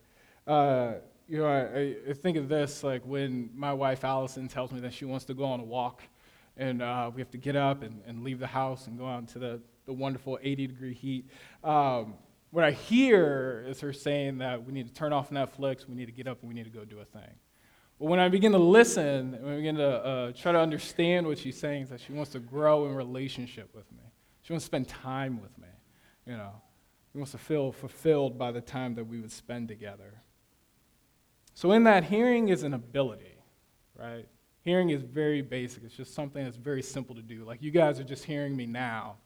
Uh, 0.47 0.93
you 1.29 1.39
know, 1.39 1.47
I, 1.49 2.11
I, 2.11 2.13
think 2.13 2.37
of 2.37 2.49
this 2.49 2.85
like 2.85 3.03
when 3.05 3.51
my 3.53 3.73
wife 3.73 4.05
Allison 4.05 4.47
tells 4.47 4.71
me 4.71 4.79
that 4.79 4.95
she 4.95 5.07
wants 5.07 5.25
to 5.25 5.35
go 5.35 5.45
on 5.47 5.59
a 5.59 5.65
walk, 5.65 6.03
and 6.57 6.83
uh, 6.83 7.11
we 7.13 7.21
have 7.21 7.31
to 7.33 7.39
get 7.39 7.57
up 7.57 7.83
and, 7.83 8.01
and 8.07 8.23
leave 8.23 8.39
the 8.39 8.47
house 8.47 8.87
and 8.87 8.97
go 8.97 9.09
out 9.09 9.19
into 9.19 9.41
the 9.41 9.61
the 9.87 9.93
wonderful 9.93 10.39
80 10.43 10.67
degree 10.69 10.95
heat. 10.95 11.31
Um, 11.65 12.15
what 12.51 12.65
I 12.65 12.71
hear 12.71 13.65
is 13.67 13.81
her 13.81 13.93
saying 13.93 14.39
that 14.39 14.65
we 14.65 14.73
need 14.73 14.87
to 14.87 14.93
turn 14.93 15.13
off 15.13 15.31
Netflix, 15.31 15.89
we 15.89 15.95
need 15.95 16.07
to 16.07 16.13
get 16.13 16.29
up, 16.29 16.39
and 16.43 16.49
we 16.49 16.55
need 16.55 16.65
to 16.65 16.71
go 16.71 16.85
do 16.85 17.01
a 17.01 17.05
thing. 17.05 17.31
But 17.99 18.07
when 18.07 18.21
I 18.21 18.29
begin 18.29 18.53
to 18.53 18.59
listen, 18.59 19.35
and 19.35 19.49
I 19.49 19.57
begin 19.57 19.77
to 19.77 19.89
uh, 19.89 20.33
try 20.33 20.53
to 20.53 20.59
understand 20.59 21.27
what 21.27 21.39
she's 21.39 21.59
saying, 21.59 21.85
is 21.85 21.89
that 21.91 22.01
she 22.01 22.13
wants 22.13 22.33
to 22.33 22.41
grow 22.41 22.87
in 22.87 22.95
relationship 22.95 23.75
with 23.75 23.91
me. 23.93 24.03
She 24.43 24.53
wants 24.53 24.65
to 24.65 24.67
spend 24.67 24.89
time 24.89 25.41
with 25.41 25.57
me. 25.59 25.69
You 26.27 26.37
know, 26.37 26.53
she 27.13 27.19
wants 27.19 27.33
to 27.33 27.39
feel 27.39 27.73
fulfilled 27.73 28.39
by 28.39 28.53
the 28.53 28.61
time 28.61 28.95
that 28.97 29.05
we 29.05 29.21
would 29.21 29.33
spend 29.33 29.69
together. 29.69 30.23
So 31.55 31.73
in 31.73 31.85
that, 31.85 32.05
hearing 32.05 32.49
is 32.49 32.63
an 32.63 32.75
ability, 32.75 33.37
right? 33.99 34.27
Hearing 34.63 34.91
is 34.91 35.03
very 35.03 35.43
basic. 35.43 35.85
It's 35.85 35.95
just 35.95 36.15
something 36.15 36.43
that's 36.43 36.57
very 36.57 36.83
simple 36.83 37.15
to 37.15 37.23
do. 37.23 37.45
Like 37.45 37.63
you 37.63 37.71
guys 37.71 38.01
are 38.01 38.05
just 38.05 38.25
hearing 38.25 38.57
me 38.57 38.67
now. 38.67 39.17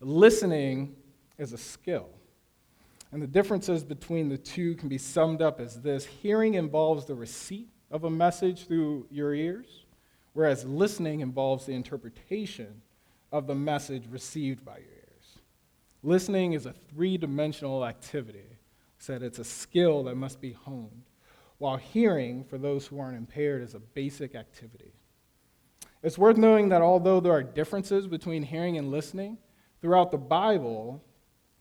Listening 0.00 0.94
is 1.38 1.52
a 1.52 1.58
skill. 1.58 2.08
And 3.12 3.22
the 3.22 3.26
differences 3.26 3.84
between 3.84 4.28
the 4.28 4.36
two 4.36 4.74
can 4.74 4.88
be 4.88 4.98
summed 4.98 5.40
up 5.40 5.60
as 5.60 5.80
this 5.80 6.04
hearing 6.04 6.54
involves 6.54 7.06
the 7.06 7.14
receipt 7.14 7.68
of 7.90 8.04
a 8.04 8.10
message 8.10 8.66
through 8.66 9.06
your 9.10 9.32
ears, 9.32 9.84
whereas 10.32 10.64
listening 10.64 11.20
involves 11.20 11.66
the 11.66 11.72
interpretation 11.72 12.82
of 13.32 13.46
the 13.46 13.54
message 13.54 14.04
received 14.10 14.64
by 14.64 14.78
your 14.78 14.88
ears. 14.88 15.38
Listening 16.02 16.52
is 16.52 16.66
a 16.66 16.72
three 16.72 17.16
dimensional 17.16 17.86
activity, 17.86 18.58
said 18.98 19.22
it's 19.22 19.38
a 19.38 19.44
skill 19.44 20.04
that 20.04 20.16
must 20.16 20.40
be 20.40 20.52
honed, 20.52 21.04
while 21.58 21.76
hearing, 21.76 22.44
for 22.44 22.58
those 22.58 22.86
who 22.86 22.98
aren't 22.98 23.16
impaired, 23.16 23.62
is 23.62 23.74
a 23.74 23.80
basic 23.80 24.34
activity. 24.34 24.92
It's 26.02 26.18
worth 26.18 26.36
knowing 26.36 26.68
that 26.68 26.82
although 26.82 27.20
there 27.20 27.32
are 27.32 27.42
differences 27.42 28.06
between 28.06 28.42
hearing 28.42 28.76
and 28.76 28.90
listening, 28.90 29.38
Throughout 29.86 30.10
the 30.10 30.18
Bible, 30.18 31.00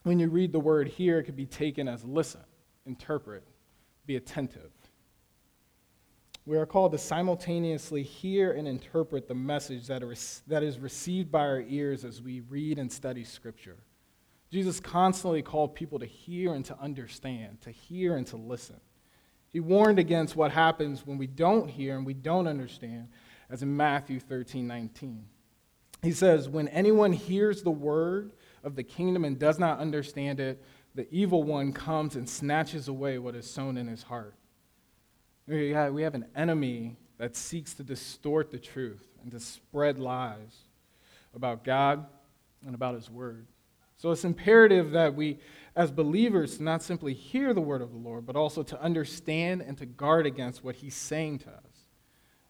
when 0.02 0.18
you 0.18 0.30
read 0.30 0.52
the 0.52 0.60
word 0.60 0.88
hear, 0.88 1.20
it 1.20 1.26
could 1.26 1.36
be 1.36 1.46
taken 1.46 1.88
as 1.88 2.04
listen, 2.04 2.42
interpret, 2.88 3.44
be 4.08 4.16
attentive. 4.16 4.72
We 6.48 6.58
are 6.58 6.66
called 6.66 6.94
to 6.94 6.98
simultaneously 6.98 8.02
hear 8.02 8.54
and 8.54 8.68
interpret 8.68 9.28
the 9.28 9.36
message 9.36 9.86
that 9.86 10.02
is 10.64 10.80
received 10.80 11.32
by 11.32 11.42
our 11.42 11.62
ears 11.68 12.04
as 12.04 12.20
we 12.20 12.40
read 12.40 12.80
and 12.80 12.92
study 12.92 13.24
Scripture. 13.24 13.78
Jesus 14.52 14.80
constantly 14.80 15.44
called 15.44 15.76
people 15.76 16.00
to 16.00 16.08
hear 16.08 16.56
and 16.56 16.66
to 16.66 16.80
understand, 16.80 17.62
to 17.62 17.70
hear 17.70 18.18
and 18.18 18.26
to 18.26 18.38
listen. 18.38 18.82
He 19.54 19.60
warned 19.60 20.00
against 20.00 20.36
what 20.36 20.52
happens 20.52 21.06
when 21.06 21.20
we 21.20 21.28
don't 21.28 21.70
hear 21.70 21.96
and 21.96 22.08
we 22.08 22.16
don't 22.16 22.48
understand, 22.48 23.10
as 23.52 23.62
in 23.62 23.78
Matthew 23.78 24.20
13 24.20 24.66
19. 24.66 25.28
He 26.06 26.12
says, 26.12 26.48
When 26.48 26.68
anyone 26.68 27.14
hears 27.14 27.64
the 27.64 27.72
word 27.72 28.34
of 28.64 28.76
the 28.76 28.84
kingdom 28.84 29.26
and 29.26 29.40
does 29.40 29.58
not 29.58 29.80
understand 29.80 30.40
it, 30.40 30.64
the 30.94 31.08
evil 31.12 31.42
one 31.42 31.74
comes 31.74 32.16
and 32.16 32.30
snatches 32.30 32.88
away 32.88 33.18
what 33.18 33.34
is 33.34 33.50
sown 33.50 33.76
in 33.76 33.88
his 33.88 34.04
heart. 34.04 34.36
We 35.48 35.72
have 35.72 35.96
an 36.14 36.28
enemy 36.36 36.98
that 37.18 37.36
seeks 37.36 37.74
to 37.76 37.84
distort 37.84 38.52
the 38.52 38.60
truth 38.60 39.08
and 39.24 39.32
to 39.32 39.40
spread 39.40 39.98
lies 39.98 40.56
about 41.34 41.64
God 41.64 42.06
and 42.64 42.76
about 42.76 42.94
his 42.94 43.10
word. 43.10 43.48
So 43.98 44.12
it's 44.12 44.26
imperative 44.26 44.92
that 44.92 45.16
we, 45.16 45.40
as 45.76 45.90
believers, 45.90 46.60
not 46.60 46.84
simply 46.84 47.16
hear 47.16 47.52
the 47.52 47.62
word 47.62 47.82
of 47.82 47.92
the 47.92 47.98
Lord, 47.98 48.28
but 48.28 48.36
also 48.36 48.62
to 48.62 48.80
understand 48.80 49.64
and 49.64 49.76
to 49.80 49.88
guard 49.88 50.28
against 50.28 50.64
what 50.64 50.76
he's 50.76 50.96
saying 50.96 51.40
to 51.40 51.50
us. 51.50 51.75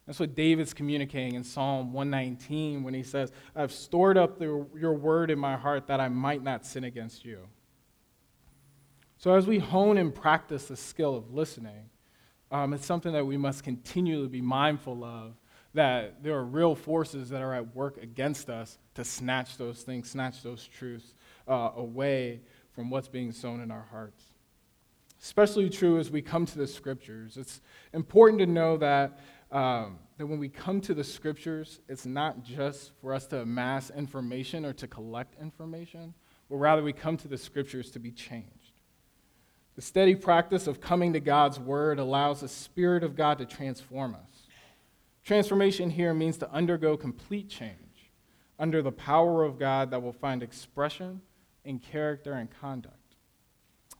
That's 0.05 0.19
what 0.19 0.35
David's 0.35 0.73
communicating 0.73 1.33
in 1.33 1.43
Psalm 1.43 1.91
119 1.91 2.83
when 2.83 2.93
he 2.93 3.01
says, 3.01 3.31
I've 3.55 3.71
stored 3.71 4.17
up 4.17 4.37
the, 4.37 4.65
your 4.77 4.93
word 4.93 5.31
in 5.31 5.39
my 5.39 5.55
heart 5.57 5.87
that 5.87 5.99
I 5.99 6.09
might 6.09 6.43
not 6.43 6.65
sin 6.65 6.83
against 6.83 7.25
you. 7.25 7.39
So, 9.17 9.33
as 9.33 9.47
we 9.47 9.57
hone 9.57 9.97
and 9.97 10.13
practice 10.13 10.65
the 10.65 10.77
skill 10.77 11.15
of 11.15 11.33
listening, 11.33 11.89
um, 12.51 12.73
it's 12.73 12.85
something 12.85 13.13
that 13.13 13.25
we 13.25 13.37
must 13.37 13.63
continually 13.63 14.27
be 14.27 14.41
mindful 14.41 15.03
of 15.03 15.33
that 15.75 16.23
there 16.23 16.35
are 16.35 16.45
real 16.45 16.73
forces 16.73 17.29
that 17.29 17.41
are 17.41 17.53
at 17.53 17.75
work 17.75 17.97
against 18.01 18.49
us 18.49 18.77
to 18.95 19.03
snatch 19.03 19.57
those 19.57 19.81
things, 19.81 20.09
snatch 20.09 20.41
those 20.41 20.65
truths 20.65 21.13
uh, 21.47 21.71
away 21.75 22.39
from 22.71 22.89
what's 22.89 23.09
being 23.09 23.31
sown 23.31 23.61
in 23.61 23.71
our 23.71 23.85
hearts. 23.91 24.23
Especially 25.21 25.69
true 25.69 25.99
as 25.99 26.09
we 26.09 26.21
come 26.21 26.45
to 26.45 26.57
the 26.57 26.67
scriptures. 26.67 27.35
It's 27.35 27.61
important 27.93 28.39
to 28.39 28.45
know 28.45 28.77
that, 28.77 29.19
um, 29.51 29.99
that 30.17 30.25
when 30.25 30.39
we 30.39 30.49
come 30.49 30.81
to 30.81 30.93
the 30.93 31.03
scriptures, 31.03 31.79
it's 31.87 32.05
not 32.05 32.43
just 32.43 32.91
for 33.01 33.13
us 33.13 33.25
to 33.27 33.41
amass 33.41 33.89
information 33.89 34.65
or 34.65 34.73
to 34.73 34.87
collect 34.87 35.39
information, 35.41 36.13
but 36.49 36.57
rather 36.57 36.83
we 36.83 36.93
come 36.93 37.17
to 37.17 37.27
the 37.27 37.37
scriptures 37.37 37.91
to 37.91 37.99
be 37.99 38.11
changed. 38.11 38.73
The 39.75 39.81
steady 39.81 40.15
practice 40.15 40.67
of 40.67 40.79
coming 40.79 41.13
to 41.13 41.19
God's 41.19 41.59
word 41.59 41.99
allows 41.99 42.41
the 42.41 42.47
Spirit 42.47 43.03
of 43.03 43.15
God 43.15 43.37
to 43.39 43.45
transform 43.45 44.15
us. 44.15 44.47
Transformation 45.23 45.89
here 45.89 46.13
means 46.13 46.37
to 46.37 46.51
undergo 46.51 46.95
complete 46.95 47.49
change 47.49 48.11
under 48.57 48.81
the 48.81 48.91
power 48.91 49.43
of 49.43 49.59
God 49.59 49.91
that 49.91 50.01
will 50.01 50.13
find 50.13 50.41
expression 50.41 51.21
in 51.65 51.79
character 51.79 52.33
and 52.33 52.49
conduct. 52.61 52.95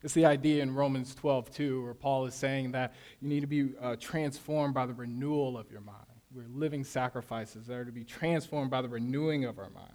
It's 0.04 0.14
the 0.14 0.25
idea 0.25 0.62
in 0.62 0.75
Romans 0.75 1.16
12, 1.16 1.52
too, 1.52 1.84
where 1.84 1.94
Paul 1.94 2.25
is 2.25 2.36
saying 2.36 2.74
that 2.74 2.94
you 3.22 3.28
need 3.28 3.42
to 3.42 3.48
be 3.48 3.70
uh, 3.82 3.96
transformed 4.00 4.74
by 4.74 4.86
the 4.86 4.94
renewal 4.94 5.58
of 5.58 5.72
your 5.72 5.82
mind. 5.82 6.06
We're 6.34 6.48
living 6.48 6.84
sacrifices 6.84 7.68
that 7.68 7.74
are 7.74 7.86
to 7.86 7.92
be 7.92 8.04
transformed 8.04 8.70
by 8.70 8.82
the 8.82 8.90
renewing 8.90 9.46
of 9.46 9.58
our 9.58 9.70
mind. 9.70 9.94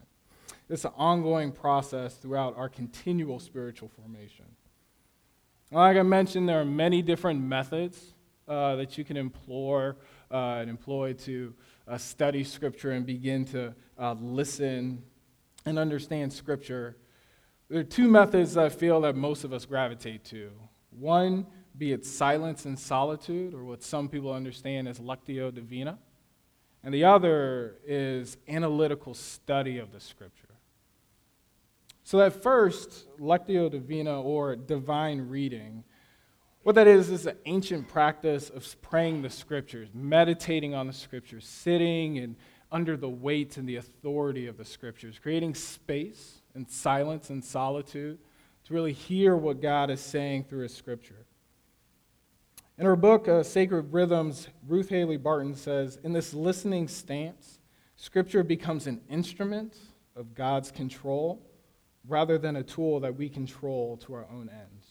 It's 0.68 0.84
an 0.84 0.92
ongoing 0.96 1.52
process 1.52 2.14
throughout 2.14 2.56
our 2.56 2.68
continual 2.68 3.40
spiritual 3.40 3.88
formation. 3.88 4.46
Like 5.72 5.96
I 5.96 6.02
mentioned, 6.02 6.48
there 6.48 6.60
are 6.60 6.64
many 6.64 7.02
different 7.02 7.42
methods 7.42 8.14
uh, 8.48 8.76
that 8.76 8.98
you 8.98 9.04
can 9.04 9.16
employ 9.16 9.90
uh, 10.30 10.34
and 10.34 10.70
employ 10.70 11.12
to 11.12 11.54
uh, 11.86 11.98
study 11.98 12.42
Scripture 12.42 12.92
and 12.92 13.04
begin 13.04 13.44
to 13.46 13.74
uh, 13.98 14.14
listen 14.20 15.02
and 15.66 15.78
understand 15.78 16.32
Scripture. 16.32 16.96
There 17.70 17.78
are 17.78 17.84
two 17.84 18.08
methods 18.08 18.56
I 18.56 18.68
feel 18.68 19.00
that 19.02 19.14
most 19.14 19.44
of 19.44 19.52
us 19.52 19.64
gravitate 19.64 20.24
to. 20.24 20.50
One, 20.90 21.46
be 21.78 21.92
it 21.92 22.04
silence 22.04 22.64
and 22.64 22.76
solitude, 22.76 23.54
or 23.54 23.64
what 23.64 23.84
some 23.84 24.08
people 24.08 24.32
understand 24.32 24.88
as 24.88 24.98
lectio 24.98 25.54
divina. 25.54 25.96
And 26.82 26.92
the 26.92 27.04
other 27.04 27.76
is 27.86 28.38
analytical 28.48 29.14
study 29.14 29.78
of 29.78 29.92
the 29.92 30.00
Scripture. 30.00 30.48
So, 32.02 32.18
that 32.18 32.42
first, 32.42 33.06
Lectio 33.20 33.70
Divina 33.70 34.20
or 34.20 34.56
divine 34.56 35.28
reading, 35.28 35.84
what 36.64 36.74
that 36.74 36.88
is, 36.88 37.08
is 37.08 37.26
an 37.26 37.36
ancient 37.44 37.86
practice 37.86 38.50
of 38.50 38.66
praying 38.82 39.22
the 39.22 39.30
scriptures, 39.30 39.90
meditating 39.94 40.74
on 40.74 40.88
the 40.88 40.92
scriptures, 40.92 41.46
sitting 41.46 42.18
and 42.18 42.34
under 42.72 42.96
the 42.96 43.08
weight 43.08 43.56
and 43.58 43.68
the 43.68 43.76
authority 43.76 44.48
of 44.48 44.56
the 44.56 44.64
scriptures, 44.64 45.20
creating 45.20 45.54
space 45.54 46.39
and 46.54 46.68
silence 46.68 47.30
and 47.30 47.44
solitude 47.44 48.18
to 48.64 48.74
really 48.74 48.92
hear 48.92 49.36
what 49.36 49.60
God 49.60 49.90
is 49.90 50.00
saying 50.00 50.44
through 50.44 50.62
his 50.62 50.74
scripture. 50.74 51.26
In 52.78 52.86
her 52.86 52.96
book, 52.96 53.28
uh, 53.28 53.42
Sacred 53.42 53.92
Rhythms, 53.92 54.48
Ruth 54.66 54.88
Haley 54.88 55.18
Barton 55.18 55.54
says 55.54 55.98
In 56.02 56.12
this 56.12 56.32
listening 56.32 56.88
stance, 56.88 57.58
scripture 57.96 58.42
becomes 58.42 58.86
an 58.86 59.02
instrument 59.10 59.76
of 60.16 60.34
God's 60.34 60.70
control 60.70 61.42
rather 62.08 62.38
than 62.38 62.56
a 62.56 62.62
tool 62.62 63.00
that 63.00 63.16
we 63.16 63.28
control 63.28 63.96
to 63.98 64.14
our 64.14 64.26
own 64.32 64.48
ends. 64.48 64.86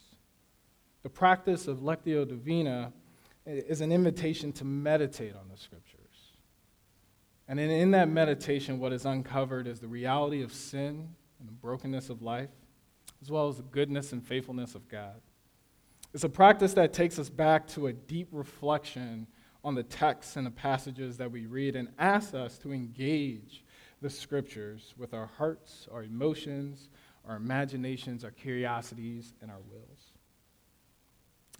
The 1.01 1.09
practice 1.09 1.67
of 1.67 1.79
Lectio 1.79 2.27
Divina 2.27 2.93
is 3.45 3.81
an 3.81 3.91
invitation 3.91 4.51
to 4.53 4.65
meditate 4.65 5.33
on 5.35 5.49
the 5.49 5.57
scriptures. 5.57 5.99
And 7.47 7.59
in, 7.59 7.91
that 7.91 8.09
meditation, 8.09 8.77
what 8.77 8.93
is 8.93 9.05
uncovered 9.05 9.65
is 9.65 9.79
the 9.79 9.87
reality 9.87 10.43
of 10.43 10.53
sin 10.53 11.15
and 11.39 11.47
the 11.47 11.53
brokenness 11.53 12.09
of 12.09 12.21
life, 12.21 12.49
as 13.21 13.29
well 13.29 13.47
as 13.47 13.57
the 13.57 13.63
goodness 13.63 14.13
and 14.13 14.25
faithfulness 14.25 14.75
of 14.75 14.87
God. 14.87 15.21
It's 16.13 16.23
a 16.23 16.29
practice 16.29 16.73
that 16.73 16.93
takes 16.93 17.19
us 17.19 17.29
back 17.29 17.67
to 17.69 17.87
a 17.87 17.93
deep 17.93 18.29
reflection 18.31 19.27
on 19.63 19.75
the 19.75 19.83
texts 19.83 20.35
and 20.35 20.45
the 20.45 20.51
passages 20.51 21.17
that 21.17 21.31
we 21.31 21.45
read 21.45 21.75
and 21.75 21.89
asks 21.99 22.33
us 22.33 22.57
to 22.59 22.71
engage 22.71 23.63
the 24.01 24.09
scriptures 24.09 24.93
with 24.97 25.13
our 25.13 25.29
hearts, 25.37 25.87
our 25.91 26.03
emotions, 26.03 26.89
our 27.27 27.35
imaginations, 27.35 28.23
our 28.23 28.31
curiosities, 28.31 29.33
and 29.41 29.51
our 29.51 29.59
wills. 29.69 30.13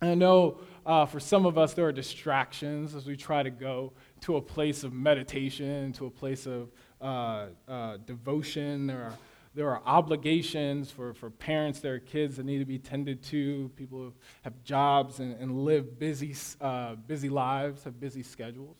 And 0.01 0.09
I 0.09 0.15
know 0.15 0.59
uh, 0.85 1.05
for 1.05 1.19
some 1.19 1.45
of 1.45 1.57
us, 1.57 1.73
there 1.73 1.85
are 1.85 1.91
distractions 1.91 2.95
as 2.95 3.05
we 3.05 3.17
try 3.17 3.43
to 3.43 3.49
go 3.49 3.91
to 4.21 4.37
a 4.37 4.41
place 4.41 4.83
of 4.83 4.93
meditation, 4.93 5.91
to 5.93 6.05
a 6.05 6.09
place 6.09 6.47
of 6.47 6.71
uh, 7.01 7.47
uh, 7.67 7.97
devotion. 8.05 8.87
There 8.87 9.03
are, 9.03 9.17
there 9.55 9.69
are 9.69 9.81
obligations 9.85 10.91
for, 10.91 11.13
for 11.13 11.29
parents, 11.29 11.79
there 11.79 11.95
are 11.95 11.99
kids 11.99 12.37
that 12.37 12.45
need 12.45 12.59
to 12.59 12.65
be 12.65 12.77
tended 12.77 13.23
to, 13.23 13.71
people 13.75 13.99
who 13.99 14.13
have 14.43 14.63
jobs 14.63 15.19
and, 15.19 15.35
and 15.39 15.65
live 15.65 15.97
busy, 15.97 16.35
uh, 16.61 16.95
busy 16.95 17.29
lives, 17.29 17.83
have 17.83 17.99
busy 17.99 18.21
schedules. 18.21 18.77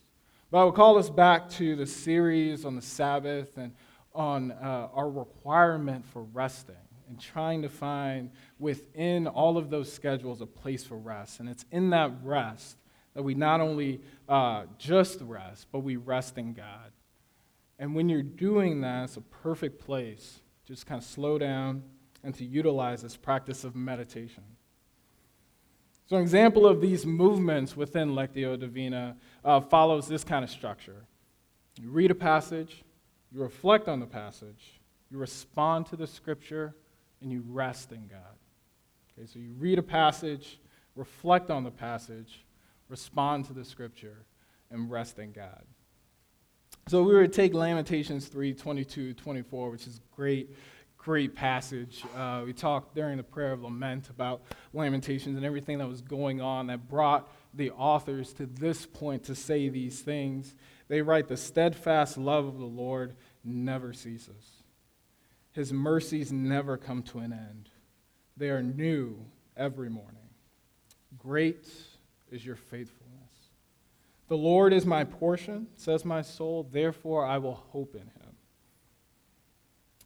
But 0.52 0.62
I 0.62 0.64
would 0.66 0.76
call 0.76 0.98
us 0.98 1.10
back 1.10 1.50
to 1.52 1.76
the 1.76 1.86
series 1.86 2.66
on 2.66 2.76
the 2.76 2.82
Sabbath 2.82 3.58
and 3.58 3.74
on 4.14 4.52
uh, 4.52 4.90
our 4.94 5.10
requirement 5.10 6.06
for 6.06 6.24
resting 6.24 6.76
and 7.08 7.20
trying 7.20 7.64
to 7.64 7.70
find 7.70 8.32
within 8.60 9.28
all 9.28 9.58
of 9.58 9.70
those 9.70 9.92
schedules 9.92 10.42
a 10.42 10.46
place 10.46 10.84
for 10.84 10.98
rest. 10.98 11.40
And 11.40 11.50
it's 11.50 11.66
in 11.72 11.90
that 11.92 12.12
rest 12.24 12.78
that 13.16 13.24
we 13.24 13.34
not 13.34 13.60
only 13.60 14.02
uh, 14.28 14.66
just 14.78 15.20
rest, 15.22 15.68
but 15.72 15.80
we 15.80 15.96
rest 15.96 16.38
in 16.38 16.54
God. 16.54 16.92
And 17.80 17.96
when 17.96 18.10
you're 18.10 18.22
doing 18.22 18.82
that, 18.82 19.06
it's 19.06 19.18
a 19.18 19.22
perfect 19.22 19.80
place 19.84 20.42
just 20.70 20.86
kind 20.86 21.02
of 21.02 21.08
slow 21.08 21.40
down 21.40 21.82
and 22.24 22.36
to 22.36 22.46
utilize 22.46 23.02
this 23.02 23.18
practice 23.18 23.64
of 23.64 23.76
meditation. 23.76 24.44
So, 26.08 26.16
an 26.16 26.22
example 26.22 26.68
of 26.68 26.80
these 26.80 27.06
movements 27.06 27.76
within 27.76 28.10
Lectio 28.10 28.60
Divina 28.60 29.18
uh, 29.44 29.62
follows 29.62 30.08
this 30.08 30.24
kind 30.24 30.44
of 30.44 30.50
structure. 30.50 31.06
You 31.82 31.90
read 31.90 32.12
a 32.12 32.16
passage, 32.16 32.84
you 33.32 33.42
reflect 33.42 33.88
on 33.88 34.00
the 34.00 34.06
passage, 34.06 34.80
you 35.10 35.18
respond 35.18 35.88
to 35.88 35.96
the 35.96 36.08
scripture, 36.08 36.76
and 37.22 37.32
you 37.32 37.44
rest 37.48 37.92
in 37.92 38.08
God. 38.08 38.38
Okay, 39.18 39.28
so 39.28 39.40
you 39.40 39.54
read 39.58 39.80
a 39.80 39.84
passage, 39.84 40.60
reflect 40.96 41.50
on 41.50 41.64
the 41.64 41.72
passage, 41.72 42.46
respond 42.90 43.46
to 43.46 43.54
the 43.54 43.66
scripture, 43.66 44.26
and 44.70 44.90
rest 44.90 45.18
in 45.18 45.32
God. 45.32 45.64
So 46.90 47.04
we 47.04 47.14
would 47.14 47.34
take 47.34 47.54
Lamentations 47.54 48.26
3 48.26 48.56
22, 48.56 49.14
24, 49.14 49.70
which 49.70 49.86
is 49.86 50.02
great, 50.16 50.56
great 50.98 51.36
passage. 51.36 52.04
Uh, 52.16 52.42
we 52.44 52.52
talked 52.52 52.96
during 52.96 53.18
the 53.18 53.24
prayer 53.24 53.52
of 53.52 53.62
lament 53.62 54.10
about 54.10 54.42
Lamentations 54.74 55.38
and 55.38 55.46
everything 55.46 55.78
that 55.78 55.88
was 55.88 56.02
going 56.02 56.42
on 56.42 56.66
that 56.66 56.90
brought 56.90 57.32
the 57.54 57.70
authors 57.70 58.34
to 58.34 58.48
this 58.48 58.88
point 58.88 59.26
to 59.26 59.36
say 59.36 59.70
these 59.70 60.02
things. 60.02 60.56
They 60.88 61.04
write, 61.04 61.28
The 61.28 61.38
steadfast 61.38 62.18
love 62.18 62.48
of 62.48 62.58
the 62.58 62.66
Lord 62.66 63.16
never 63.44 63.94
ceases, 63.94 64.64
His 65.52 65.72
mercies 65.72 66.32
never 66.32 66.76
come 66.76 67.04
to 67.04 67.20
an 67.20 67.34
end. 67.34 67.70
They 68.36 68.50
are 68.50 68.64
new 68.64 69.28
every 69.56 69.92
morning. 69.92 70.16
Great 71.20 71.68
is 72.32 72.44
your 72.44 72.56
faithfulness. 72.56 72.99
The 74.30 74.38
Lord 74.38 74.74
is 74.74 74.86
my 74.86 75.04
portion, 75.04 75.68
says 75.74 76.06
my 76.06 76.22
soul, 76.22 76.70
therefore 76.72 77.26
I 77.26 77.40
will 77.40 77.56
hope 77.56 77.96
in 77.96 78.02
him. 78.02 78.36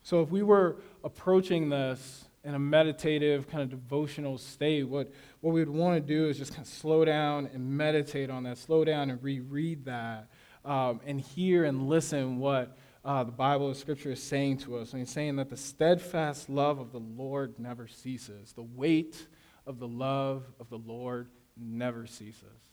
So 0.01 0.21
if 0.21 0.31
we 0.31 0.43
were 0.43 0.77
approaching 1.03 1.69
this 1.69 2.25
in 2.45 2.55
a 2.55 2.59
meditative, 2.59 3.49
kind 3.49 3.63
of 3.63 3.69
devotional 3.69 4.37
state, 4.37 4.83
what, 4.83 5.11
what 5.41 5.53
we 5.53 5.59
would 5.59 5.69
want 5.69 5.95
to 5.95 6.01
do 6.01 6.29
is 6.29 6.37
just 6.37 6.53
kind 6.53 6.65
of 6.65 6.71
slow 6.71 7.03
down 7.03 7.49
and 7.53 7.69
meditate 7.69 8.29
on 8.29 8.43
that, 8.43 8.57
slow 8.57 8.85
down 8.85 9.09
and 9.09 9.21
reread 9.21 9.85
that, 9.85 10.29
um, 10.63 11.01
and 11.05 11.19
hear 11.19 11.65
and 11.65 11.89
listen 11.89 12.39
what 12.39 12.77
uh, 13.03 13.25
the 13.25 13.31
Bible 13.31 13.67
or 13.67 13.73
Scripture 13.73 14.11
is 14.11 14.23
saying 14.23 14.57
to 14.59 14.77
us. 14.77 14.93
And 14.93 15.01
he's 15.01 15.09
saying 15.09 15.35
that 15.35 15.49
the 15.49 15.57
steadfast 15.57 16.49
love 16.49 16.79
of 16.79 16.93
the 16.93 16.99
Lord 16.99 17.59
never 17.59 17.87
ceases, 17.87 18.53
the 18.53 18.63
weight 18.63 19.27
of 19.67 19.79
the 19.79 19.87
love 19.87 20.45
of 20.61 20.69
the 20.69 20.77
Lord 20.77 21.27
never 21.57 22.07
ceases. 22.07 22.72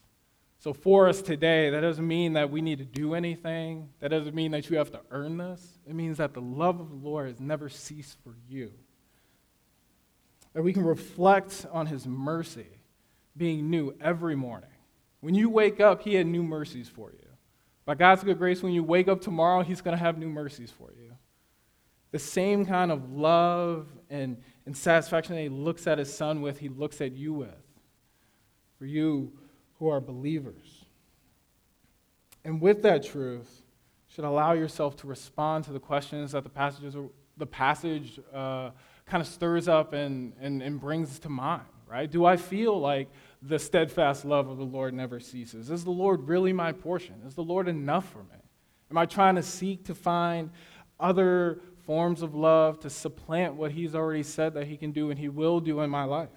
So, 0.60 0.72
for 0.72 1.08
us 1.08 1.22
today, 1.22 1.70
that 1.70 1.80
doesn't 1.80 2.06
mean 2.06 2.34
that 2.34 2.50
we 2.50 2.60
need 2.60 2.78
to 2.78 2.84
do 2.84 3.14
anything. 3.14 3.88
That 3.98 4.08
doesn't 4.08 4.34
mean 4.34 4.52
that 4.52 4.70
you 4.70 4.76
have 4.76 4.92
to 4.92 5.00
earn 5.10 5.38
this. 5.38 5.78
It 5.86 5.94
means 5.94 6.18
that 6.18 6.34
the 6.34 6.42
love 6.42 6.80
of 6.80 6.90
the 6.90 6.96
Lord 6.96 7.28
has 7.28 7.40
never 7.40 7.68
ceased 7.68 8.18
for 8.22 8.34
you 8.48 8.72
that 10.52 10.62
we 10.62 10.72
can 10.72 10.84
reflect 10.84 11.66
on 11.70 11.86
his 11.86 12.06
mercy 12.06 12.66
being 13.36 13.70
new 13.70 13.94
every 14.00 14.34
morning. 14.34 14.70
When 15.20 15.34
you 15.34 15.48
wake 15.48 15.80
up, 15.80 16.02
he 16.02 16.14
had 16.14 16.26
new 16.26 16.42
mercies 16.42 16.88
for 16.88 17.12
you. 17.12 17.28
By 17.84 17.94
God's 17.94 18.24
good 18.24 18.38
grace, 18.38 18.62
when 18.62 18.72
you 18.72 18.82
wake 18.82 19.08
up 19.08 19.20
tomorrow, 19.20 19.62
he's 19.62 19.80
going 19.80 19.96
to 19.96 20.02
have 20.02 20.18
new 20.18 20.28
mercies 20.28 20.70
for 20.70 20.92
you. 20.92 21.12
The 22.10 22.18
same 22.18 22.66
kind 22.66 22.90
of 22.90 23.12
love 23.12 23.86
and, 24.08 24.36
and 24.66 24.76
satisfaction 24.76 25.36
that 25.36 25.42
he 25.42 25.48
looks 25.48 25.86
at 25.86 25.98
his 25.98 26.12
son 26.12 26.42
with, 26.42 26.58
he 26.58 26.68
looks 26.68 27.00
at 27.00 27.12
you 27.12 27.32
with. 27.32 27.54
For 28.78 28.86
you 28.86 29.32
who 29.80 29.88
are 29.88 30.00
believers. 30.00 30.84
And 32.44 32.60
with 32.60 32.82
that 32.82 33.02
truth, 33.02 33.62
should 34.06 34.25
allow 34.25 34.52
yourself 34.52 34.96
to 34.96 35.06
respond 35.06 35.64
to 35.64 35.72
the 35.72 35.80
questions 35.80 36.32
that 36.32 36.44
the 36.44 36.50
passages, 36.50 36.94
the 37.37 37.46
passage 37.46 38.20
uh, 38.32 38.70
kind 39.06 39.20
of 39.20 39.26
stirs 39.26 39.68
up 39.68 39.92
and, 39.92 40.34
and, 40.40 40.62
and 40.62 40.80
brings 40.80 41.18
to 41.20 41.28
mind, 41.28 41.62
right? 41.88 42.10
Do 42.10 42.25
I 42.25 42.37
feel 42.37 42.78
like 42.78 43.08
the 43.40 43.58
steadfast 43.58 44.25
love 44.25 44.49
of 44.49 44.58
the 44.58 44.64
Lord 44.64 44.94
never 44.94 45.20
ceases? 45.20 45.70
Is 45.70 45.84
the 45.84 45.90
Lord 45.90 46.28
really 46.28 46.52
my 46.52 46.72
portion? 46.72 47.14
Is 47.26 47.34
the 47.34 47.44
Lord 47.44 47.68
enough 47.68 48.10
for 48.10 48.18
me? 48.18 48.38
Am 48.90 48.99
I 48.99 49.06
trying 49.06 49.37
to 49.37 49.42
seek 49.42 49.84
to 49.84 49.94
find 49.94 50.50
other 50.99 51.60
forms 51.87 52.22
of 52.22 52.34
love 52.34 52.80
to 52.80 52.90
supplant 52.90 53.54
what 53.54 53.72
He's 53.72 53.94
already 53.94 54.25
said 54.25 54.54
that 54.54 54.66
He 54.66 54.76
can 54.76 54.90
do 54.90 55.10
and 55.10 55.18
He 55.18 55.28
will 55.28 55.60
do 55.60 55.80
in 55.80 55.88
my 55.88 56.04
life? 56.04 56.28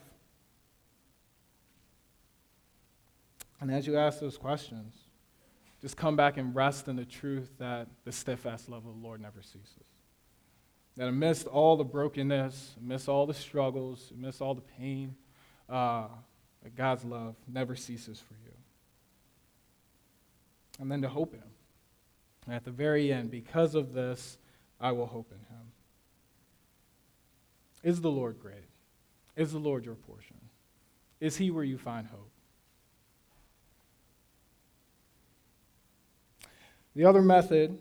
And 3.60 3.72
as 3.72 3.88
you 3.88 3.98
ask 3.98 4.20
those 4.20 4.38
questions, 4.38 4.94
just 5.82 5.98
come 5.98 6.16
back 6.16 6.38
and 6.38 6.56
rest 6.56 6.88
in 6.88 6.96
the 6.96 7.06
truth 7.06 7.52
that 7.60 7.88
the 8.06 8.12
steadfast 8.12 8.70
love 8.70 8.86
of 8.86 8.94
the 8.94 9.02
Lord 9.02 9.22
never 9.22 9.42
ceases. 9.42 9.84
That 10.96 11.08
amidst 11.08 11.48
all 11.48 11.76
the 11.76 11.84
brokenness, 11.84 12.76
amidst 12.80 13.10
all 13.10 13.26
the 13.26 13.34
struggles, 13.34 14.12
amidst 14.16 14.42
all 14.42 14.54
the 14.54 14.62
pain, 14.62 15.16
uh, 15.70 16.08
God's 16.76 17.04
love 17.04 17.36
never 17.48 17.76
ceases 17.76 18.20
for 18.20 18.36
you. 18.46 18.52
And 20.80 20.92
then 20.92 21.02
to 21.02 21.10
hope 21.10 21.34
in 21.34 21.40
Him. 21.40 21.48
And 22.46 22.56
at 22.56 22.64
the 22.64 22.72
very 22.72 23.12
end, 23.12 23.32
because 23.32 23.76
of 23.76 23.94
this, 23.94 24.38
I 24.80 24.92
will 24.92 25.08
hope 25.08 25.32
in 25.32 25.40
Him. 25.40 25.72
Is 27.84 28.02
the 28.02 28.12
Lord 28.12 28.40
great? 28.40 28.70
Is 29.36 29.52
the 29.52 29.60
Lord 29.60 29.86
your 29.86 29.96
portion? 29.96 30.38
Is 31.20 31.38
He 31.38 31.52
where 31.52 31.64
you 31.64 31.78
find 31.78 32.08
hope? 32.08 32.33
The 36.96 37.06
other 37.06 37.22
method 37.22 37.78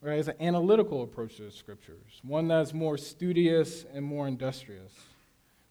right, 0.00 0.18
is 0.18 0.28
an 0.28 0.36
analytical 0.40 1.02
approach 1.02 1.36
to 1.36 1.42
the 1.42 1.50
scriptures, 1.50 2.20
one 2.22 2.48
that's 2.48 2.72
more 2.72 2.96
studious 2.98 3.84
and 3.92 4.04
more 4.04 4.26
industrious. 4.26 4.92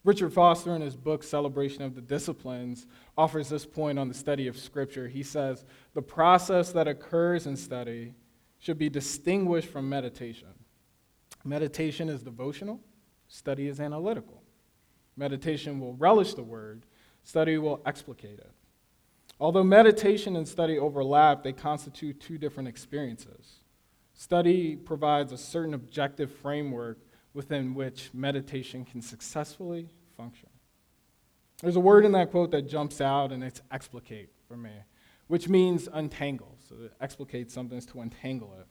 Richard 0.03 0.31
Foster, 0.31 0.73
in 0.73 0.81
his 0.81 0.95
book 0.95 1.21
Celebration 1.21 1.83
of 1.83 1.93
the 1.93 2.01
Disciplines, 2.01 2.87
offers 3.17 3.49
this 3.49 3.65
point 3.65 3.99
on 3.99 4.07
the 4.07 4.13
study 4.13 4.47
of 4.47 4.57
Scripture. 4.57 5.09
He 5.09 5.21
says, 5.21 5.65
The 5.95 6.01
process 6.01 6.71
that 6.71 6.87
occurs 6.87 7.45
in 7.45 7.57
study 7.57 8.13
should 8.59 8.77
be 8.77 8.89
distinguished 8.89 9.67
from 9.67 9.89
meditation. 9.89 10.47
Meditation 11.43 12.07
is 12.07 12.23
devotional, 12.23 12.79
study 13.27 13.67
is 13.67 13.81
analytical. 13.81 14.41
Meditation 15.17 15.79
will 15.79 15.93
relish 15.95 16.35
the 16.35 16.43
word, 16.43 16.85
study 17.23 17.57
will 17.57 17.81
explicate 17.85 18.39
it. 18.39 18.51
Although 19.39 19.63
meditation 19.63 20.35
and 20.35 20.47
study 20.47 20.79
overlap, 20.79 21.43
they 21.43 21.53
constitute 21.53 22.19
two 22.19 22.37
different 22.37 22.67
experiences. 22.67 23.59
Study 24.13 24.75
provides 24.75 25.31
a 25.31 25.37
certain 25.37 25.75
objective 25.75 26.31
framework 26.31 26.97
within 27.33 27.75
which 27.75 28.09
meditation 28.13 28.83
can 28.83 29.01
successfully 29.01 29.89
function. 30.15 30.49
There's 31.61 31.75
a 31.75 31.79
word 31.79 32.03
in 32.03 32.11
that 32.13 32.31
quote 32.31 32.51
that 32.51 32.67
jumps 32.67 32.99
out, 32.99 33.31
and 33.31 33.43
it's 33.43 33.61
explicate 33.71 34.29
for 34.47 34.57
me, 34.57 34.71
which 35.27 35.47
means 35.47 35.87
untangle. 35.91 36.57
So 36.67 36.75
to 36.75 36.89
explicate 36.99 37.51
something 37.51 37.77
is 37.77 37.85
to 37.87 38.01
untangle 38.01 38.55
it. 38.59 38.67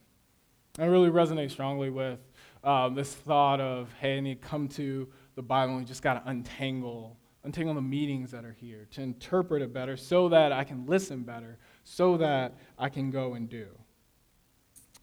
And 0.77 0.85
I 0.85 0.87
really 0.87 1.09
resonate 1.09 1.51
strongly 1.51 1.89
with 1.89 2.19
um, 2.63 2.93
this 2.93 3.13
thought 3.13 3.59
of, 3.59 3.91
hey, 3.99 4.17
I 4.17 4.19
need 4.19 4.41
to 4.41 4.47
come 4.47 4.67
to 4.69 5.07
the 5.35 5.41
Bible 5.41 5.73
and 5.73 5.81
we 5.81 5.85
just 5.85 6.01
got 6.01 6.23
to 6.23 6.29
untangle, 6.29 7.17
untangle 7.47 7.73
the 7.73 7.81
meanings 7.81 8.31
that 8.31 8.43
are 8.43 8.51
here 8.51 8.87
to 8.91 9.01
interpret 9.01 9.61
it 9.61 9.73
better 9.73 9.95
so 9.95 10.29
that 10.29 10.51
I 10.51 10.65
can 10.65 10.85
listen 10.85 11.23
better, 11.23 11.57
so 11.83 12.17
that 12.17 12.57
I 12.77 12.89
can 12.89 13.09
go 13.09 13.33
and 13.35 13.49
do. 13.49 13.67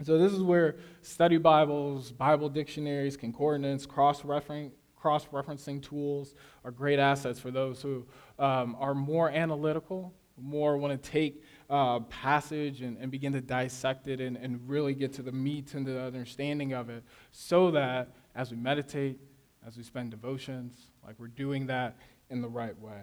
So, 0.02 0.18
this 0.18 0.32
is 0.32 0.42
where 0.42 0.76
study 1.02 1.38
Bibles, 1.38 2.12
Bible 2.12 2.48
dictionaries, 2.48 3.16
concordance, 3.16 3.86
cross 3.86 4.22
referencing 4.22 5.82
tools 5.82 6.34
are 6.64 6.70
great 6.70 6.98
assets 6.98 7.38
for 7.40 7.50
those 7.50 7.80
who 7.80 8.04
um, 8.38 8.76
are 8.78 8.94
more 8.94 9.30
analytical, 9.30 10.12
more 10.36 10.76
want 10.76 11.00
to 11.00 11.10
take 11.10 11.42
uh, 11.70 12.00
passage 12.00 12.82
and, 12.82 12.98
and, 12.98 13.10
begin 13.10 13.32
to 13.32 13.40
dissect 13.40 14.08
it 14.08 14.20
and, 14.20 14.36
and 14.36 14.68
really 14.68 14.94
get 14.94 15.12
to 15.14 15.22
the 15.22 15.32
meat 15.32 15.74
and 15.74 15.86
the 15.86 15.98
understanding 15.98 16.72
of 16.74 16.90
it 16.90 17.04
so 17.30 17.70
that 17.70 18.10
as 18.34 18.50
we 18.50 18.56
meditate, 18.56 19.18
as 19.66 19.76
we 19.76 19.82
spend 19.82 20.10
devotions, 20.10 20.90
like 21.06 21.14
we're 21.18 21.28
doing 21.28 21.66
that 21.66 21.96
in 22.30 22.42
the 22.42 22.48
right 22.48 22.78
way. 22.80 23.02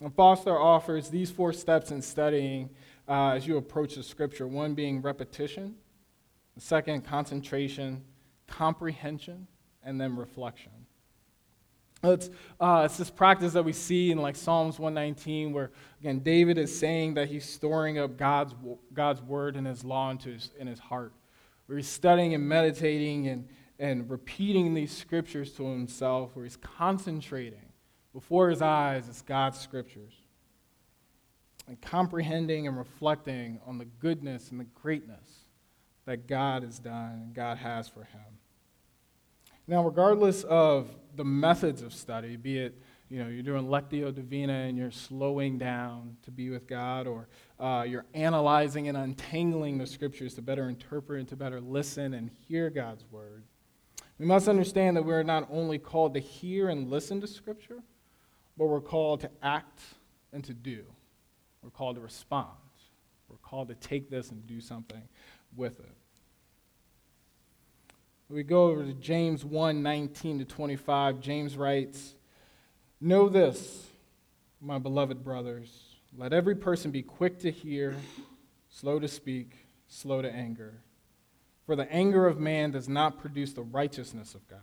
And 0.00 0.14
Foster 0.14 0.56
offers 0.56 1.08
these 1.08 1.30
four 1.30 1.52
steps 1.52 1.90
in 1.90 2.02
studying 2.02 2.70
uh, 3.08 3.30
as 3.30 3.46
you 3.46 3.56
approach 3.56 3.94
the 3.96 4.02
scripture 4.02 4.46
one 4.46 4.74
being 4.74 5.02
repetition, 5.02 5.74
the 6.54 6.60
second, 6.60 7.04
concentration, 7.04 8.04
comprehension, 8.46 9.46
and 9.82 10.00
then 10.00 10.16
reflection. 10.16 10.72
It's, 12.04 12.30
uh, 12.60 12.82
it's 12.84 12.96
this 12.96 13.10
practice 13.10 13.54
that 13.54 13.64
we 13.64 13.72
see 13.72 14.12
in 14.12 14.18
like 14.18 14.36
Psalms 14.36 14.78
119, 14.78 15.52
where 15.52 15.72
again 16.00 16.20
David 16.20 16.56
is 16.56 16.76
saying 16.76 17.14
that 17.14 17.28
he's 17.28 17.44
storing 17.44 17.98
up 17.98 18.16
God's, 18.16 18.54
God's 18.92 19.20
word 19.20 19.56
and 19.56 19.66
his 19.66 19.84
law 19.84 20.10
into 20.10 20.30
his, 20.30 20.52
in 20.58 20.68
his 20.68 20.78
heart, 20.78 21.12
where 21.66 21.76
he's 21.76 21.88
studying 21.88 22.34
and 22.34 22.48
meditating 22.48 23.26
and, 23.26 23.48
and 23.80 24.08
repeating 24.08 24.74
these 24.74 24.96
scriptures 24.96 25.50
to 25.54 25.64
himself, 25.64 26.36
where 26.36 26.44
he's 26.44 26.56
concentrating 26.56 27.67
before 28.12 28.50
his 28.50 28.62
eyes 28.62 29.08
is 29.08 29.22
God's 29.22 29.58
scriptures 29.58 30.14
and 31.66 31.80
comprehending 31.80 32.66
and 32.66 32.76
reflecting 32.76 33.60
on 33.66 33.78
the 33.78 33.84
goodness 33.84 34.50
and 34.50 34.58
the 34.58 34.64
greatness 34.64 35.44
that 36.06 36.26
God 36.26 36.62
has 36.62 36.78
done 36.78 37.22
and 37.22 37.34
God 37.34 37.58
has 37.58 37.88
for 37.88 38.04
him. 38.04 38.38
Now, 39.66 39.84
regardless 39.84 40.44
of 40.44 40.88
the 41.14 41.24
methods 41.24 41.82
of 41.82 41.92
study, 41.92 42.36
be 42.36 42.58
it 42.58 42.82
you 43.10 43.22
know 43.22 43.28
you're 43.28 43.42
doing 43.42 43.66
lectio 43.66 44.14
divina 44.14 44.52
and 44.52 44.76
you're 44.76 44.90
slowing 44.90 45.58
down 45.58 46.16
to 46.22 46.30
be 46.30 46.50
with 46.50 46.66
God, 46.66 47.06
or 47.06 47.28
uh, 47.60 47.84
you're 47.86 48.06
analyzing 48.14 48.88
and 48.88 48.96
untangling 48.96 49.78
the 49.78 49.86
scriptures 49.86 50.34
to 50.34 50.42
better 50.42 50.68
interpret 50.68 51.20
and 51.20 51.28
to 51.28 51.36
better 51.36 51.60
listen 51.60 52.14
and 52.14 52.30
hear 52.48 52.70
God's 52.70 53.04
word. 53.10 53.44
We 54.18 54.26
must 54.26 54.48
understand 54.48 54.96
that 54.96 55.04
we're 55.04 55.22
not 55.22 55.48
only 55.50 55.78
called 55.78 56.14
to 56.14 56.20
hear 56.20 56.70
and 56.70 56.90
listen 56.90 57.20
to 57.20 57.26
scripture, 57.26 57.82
but 58.58 58.66
we're 58.66 58.80
called 58.80 59.20
to 59.20 59.30
act 59.40 59.80
and 60.32 60.42
to 60.44 60.52
do. 60.52 60.84
We're 61.62 61.70
called 61.70 61.94
to 61.94 62.02
respond. 62.02 62.48
We're 63.28 63.36
called 63.36 63.68
to 63.68 63.74
take 63.74 64.10
this 64.10 64.30
and 64.30 64.46
do 64.46 64.60
something 64.60 65.02
with 65.56 65.78
it. 65.78 65.94
We 68.28 68.42
go 68.42 68.64
over 68.64 68.84
to 68.84 68.92
James 68.92 69.44
1 69.44 69.82
19 69.82 70.40
to 70.40 70.44
25. 70.44 71.20
James 71.20 71.56
writes, 71.56 72.14
Know 73.00 73.28
this, 73.28 73.86
my 74.60 74.78
beloved 74.78 75.22
brothers. 75.22 75.84
Let 76.16 76.32
every 76.32 76.56
person 76.56 76.90
be 76.90 77.02
quick 77.02 77.38
to 77.40 77.50
hear, 77.50 77.94
slow 78.70 78.98
to 78.98 79.08
speak, 79.08 79.52
slow 79.88 80.20
to 80.20 80.30
anger. 80.30 80.74
For 81.64 81.76
the 81.76 81.90
anger 81.92 82.26
of 82.26 82.40
man 82.40 82.70
does 82.70 82.88
not 82.88 83.18
produce 83.18 83.52
the 83.52 83.62
righteousness 83.62 84.34
of 84.34 84.46
God. 84.48 84.60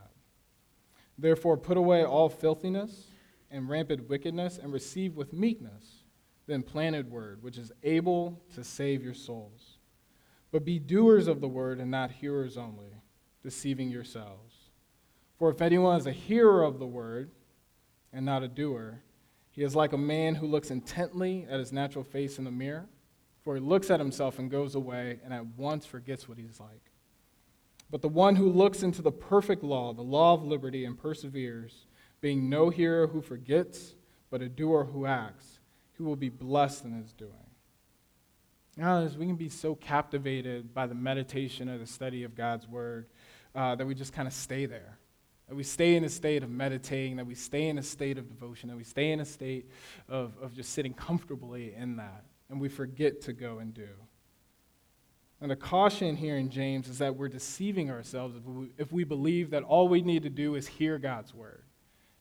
Therefore, 1.18 1.56
put 1.56 1.78
away 1.78 2.04
all 2.04 2.30
filthiness 2.30 3.06
and 3.52 3.70
rampant 3.70 4.10
wickedness, 4.10 4.58
and 4.58 4.74
receive 4.74 5.16
with 5.16 5.34
meekness 5.34 6.04
the 6.48 6.54
implanted 6.54 7.10
word, 7.10 7.42
which 7.42 7.58
is 7.58 7.72
able 7.84 8.42
to 8.54 8.64
save 8.64 9.04
your 9.04 9.14
souls. 9.14 9.78
But 10.52 10.66
be 10.66 10.80
doers 10.80 11.28
of 11.28 11.42
the 11.42 11.48
word 11.48 11.80
and 11.80 11.92
not 11.92 12.12
hearers 12.12 12.58
only, 12.58 13.02
deceiving 13.44 13.90
yourselves. 13.90 14.56
For 15.38 15.50
if 15.50 15.62
anyone 15.62 15.98
is 15.98 16.08
a 16.08 16.12
hearer 16.12 16.64
of 16.64 16.80
the 16.80 16.88
word 16.88 17.32
and 18.14 18.26
not 18.26 18.44
a 18.44 18.48
doer, 18.48 19.02
he 19.52 19.64
is 19.64 19.76
like 19.76 19.94
a 19.94 19.98
man 19.98 20.36
who 20.36 20.48
looks 20.48 20.72
intently 20.72 21.46
at 21.50 21.60
his 21.60 21.72
natural 21.72 22.04
face 22.04 22.38
in 22.38 22.44
the 22.44 22.52
mirror, 22.52 22.88
for 23.42 23.56
he 23.56 23.62
looks 23.62 23.90
at 23.90 24.00
himself 24.00 24.40
and 24.40 24.52
goes 24.52 24.76
away 24.76 25.20
and 25.24 25.34
at 25.34 25.46
once 25.58 25.86
forgets 25.86 26.28
what 26.28 26.38
he's 26.38 26.60
like. 26.60 26.92
But 27.90 28.02
the 28.02 28.10
one 28.10 28.36
who 28.36 28.50
looks 28.50 28.84
into 28.84 29.02
the 29.02 29.12
perfect 29.12 29.64
law, 29.64 29.94
the 29.94 30.02
law 30.02 30.34
of 30.34 30.44
liberty, 30.44 30.86
and 30.86 30.98
perseveres, 30.98 31.86
being 32.26 32.50
no 32.50 32.72
hearer 32.72 33.06
who 33.06 33.22
forgets, 33.22 33.94
but 34.32 34.42
a 34.42 34.50
doer 34.50 34.84
who 34.84 35.06
acts, 35.06 35.60
he 35.96 36.02
will 36.02 36.16
be 36.16 36.30
blessed 36.30 36.84
in 36.84 36.92
his 37.00 37.14
doing. 37.14 37.32
Now, 38.76 39.04
we 39.04 39.28
can 39.28 39.36
be 39.36 39.48
so 39.48 39.76
captivated 39.76 40.74
by 40.74 40.88
the 40.88 40.96
meditation 40.96 41.70
or 41.70 41.78
the 41.78 41.86
study 41.86 42.24
of 42.24 42.34
God's 42.34 42.68
word 42.68 43.06
uh, 43.54 43.76
that 43.76 43.86
we 43.86 43.94
just 43.94 44.12
kind 44.12 44.28
of 44.28 44.34
stay 44.34 44.66
there. 44.66 44.98
That 45.48 45.54
we 45.54 45.62
stay 45.62 45.98
in 45.98 46.04
a 46.04 46.10
state 46.10 46.42
of 46.42 46.50
meditating, 46.50 47.18
that 47.18 47.28
we 47.28 47.36
stay 47.36 47.68
in 47.68 47.78
a 47.78 47.84
state 47.84 48.18
of 48.18 48.28
devotion, 48.28 48.70
that 48.70 48.76
we 48.76 48.84
stay 48.84 49.12
in 49.12 49.20
a 49.20 49.26
state 49.26 49.70
of, 50.10 50.34
of 50.42 50.52
just 50.52 50.74
sitting 50.74 50.96
comfortably 50.96 51.76
in 51.76 51.98
that, 51.98 52.26
and 52.50 52.60
we 52.60 52.70
forget 52.70 53.22
to 53.22 53.34
go 53.34 53.60
and 53.60 53.72
do. 53.72 53.90
And 55.42 55.52
the 55.52 55.56
caution 55.56 56.16
here 56.16 56.38
in 56.38 56.50
James 56.50 56.90
is 56.90 56.98
that 56.98 57.16
we're 57.16 57.30
deceiving 57.30 57.92
ourselves 57.92 58.36
if 58.36 58.44
we, 58.46 58.72
if 58.80 58.92
we 58.92 59.04
believe 59.04 59.52
that 59.52 59.62
all 59.62 59.88
we 59.88 60.02
need 60.02 60.24
to 60.24 60.32
do 60.32 60.56
is 60.56 60.66
hear 60.66 60.98
God's 60.98 61.32
word. 61.32 61.65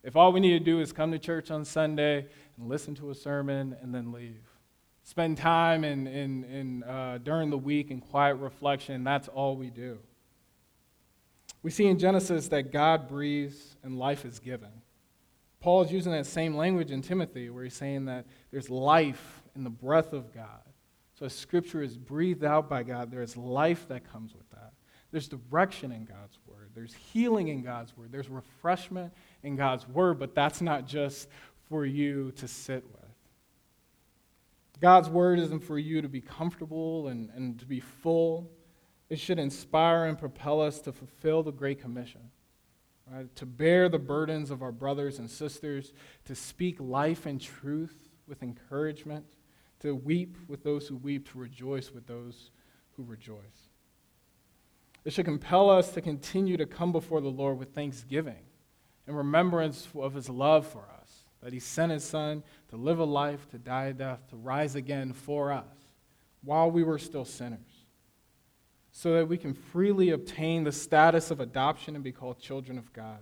If 0.04 0.16
all 0.16 0.32
we 0.32 0.40
need 0.40 0.58
to 0.58 0.60
do 0.60 0.80
is 0.80 0.92
come 0.92 1.10
to 1.12 1.18
church 1.18 1.50
on 1.50 1.64
Sunday 1.64 2.26
and 2.58 2.68
listen 2.68 2.94
to 2.96 3.10
a 3.10 3.14
sermon 3.14 3.74
and 3.80 3.94
then 3.94 4.12
leave. 4.12 4.44
Spend 5.02 5.38
time 5.38 5.82
in, 5.82 6.06
in, 6.06 6.44
in, 6.44 6.82
uh, 6.84 7.18
during 7.22 7.48
the 7.48 7.58
week 7.58 7.90
in 7.90 8.00
quiet 8.00 8.34
reflection, 8.34 9.02
that's 9.02 9.28
all 9.28 9.56
we 9.56 9.70
do. 9.70 9.98
We 11.62 11.70
see 11.70 11.86
in 11.86 11.98
Genesis 11.98 12.48
that 12.48 12.70
God 12.70 13.08
breathes 13.08 13.76
and 13.82 13.98
life 13.98 14.26
is 14.26 14.38
given. 14.38 14.70
Paul 15.60 15.82
is 15.82 15.90
using 15.90 16.12
that 16.12 16.26
same 16.26 16.54
language 16.54 16.90
in 16.90 17.00
Timothy 17.00 17.48
where 17.48 17.64
he's 17.64 17.74
saying 17.74 18.04
that 18.04 18.26
there's 18.50 18.68
life 18.68 19.42
in 19.56 19.64
the 19.64 19.70
breath 19.70 20.12
of 20.12 20.34
God. 20.34 20.60
So 21.18 21.24
as 21.24 21.34
scripture 21.34 21.82
is 21.82 21.96
breathed 21.96 22.44
out 22.44 22.68
by 22.68 22.82
God, 22.82 23.10
there 23.10 23.22
is 23.22 23.36
life 23.36 23.88
that 23.88 24.10
comes 24.10 24.34
with 24.34 24.48
that. 24.50 24.72
There's 25.14 25.28
direction 25.28 25.92
in 25.92 26.06
God's 26.06 26.40
word. 26.44 26.70
There's 26.74 26.92
healing 26.92 27.46
in 27.46 27.62
God's 27.62 27.96
word. 27.96 28.10
There's 28.10 28.28
refreshment 28.28 29.12
in 29.44 29.54
God's 29.54 29.86
word, 29.86 30.18
but 30.18 30.34
that's 30.34 30.60
not 30.60 30.88
just 30.88 31.28
for 31.68 31.86
you 31.86 32.32
to 32.32 32.48
sit 32.48 32.82
with. 32.92 33.04
God's 34.80 35.08
word 35.08 35.38
isn't 35.38 35.62
for 35.62 35.78
you 35.78 36.02
to 36.02 36.08
be 36.08 36.20
comfortable 36.20 37.06
and, 37.06 37.30
and 37.36 37.60
to 37.60 37.64
be 37.64 37.78
full. 37.78 38.50
It 39.08 39.20
should 39.20 39.38
inspire 39.38 40.06
and 40.06 40.18
propel 40.18 40.60
us 40.60 40.80
to 40.80 40.90
fulfill 40.90 41.44
the 41.44 41.52
Great 41.52 41.80
Commission, 41.80 42.32
right? 43.08 43.32
to 43.36 43.46
bear 43.46 43.88
the 43.88 44.00
burdens 44.00 44.50
of 44.50 44.62
our 44.62 44.72
brothers 44.72 45.20
and 45.20 45.30
sisters, 45.30 45.92
to 46.24 46.34
speak 46.34 46.74
life 46.80 47.24
and 47.24 47.40
truth 47.40 48.08
with 48.26 48.42
encouragement, 48.42 49.26
to 49.78 49.94
weep 49.94 50.36
with 50.48 50.64
those 50.64 50.88
who 50.88 50.96
weep, 50.96 51.30
to 51.30 51.38
rejoice 51.38 51.92
with 51.92 52.08
those 52.08 52.50
who 52.96 53.04
rejoice. 53.04 53.63
It 55.04 55.12
should 55.12 55.26
compel 55.26 55.70
us 55.70 55.92
to 55.92 56.00
continue 56.00 56.56
to 56.56 56.66
come 56.66 56.92
before 56.92 57.20
the 57.20 57.28
Lord 57.28 57.58
with 57.58 57.74
thanksgiving 57.74 58.46
and 59.06 59.16
remembrance 59.16 59.88
of 59.94 60.14
his 60.14 60.30
love 60.30 60.66
for 60.66 60.88
us, 61.00 61.26
that 61.42 61.52
he 61.52 61.60
sent 61.60 61.92
his 61.92 62.04
son 62.04 62.42
to 62.70 62.76
live 62.76 62.98
a 62.98 63.04
life, 63.04 63.48
to 63.50 63.58
die 63.58 63.86
a 63.86 63.92
death, 63.92 64.26
to 64.30 64.36
rise 64.36 64.74
again 64.74 65.12
for 65.12 65.52
us 65.52 65.66
while 66.42 66.70
we 66.70 66.82
were 66.82 66.98
still 66.98 67.24
sinners 67.24 67.84
so 68.96 69.14
that 69.14 69.26
we 69.26 69.36
can 69.36 69.52
freely 69.52 70.10
obtain 70.10 70.62
the 70.62 70.70
status 70.70 71.32
of 71.32 71.40
adoption 71.40 71.96
and 71.96 72.04
be 72.04 72.12
called 72.12 72.38
children 72.38 72.78
of 72.78 72.92
God. 72.92 73.18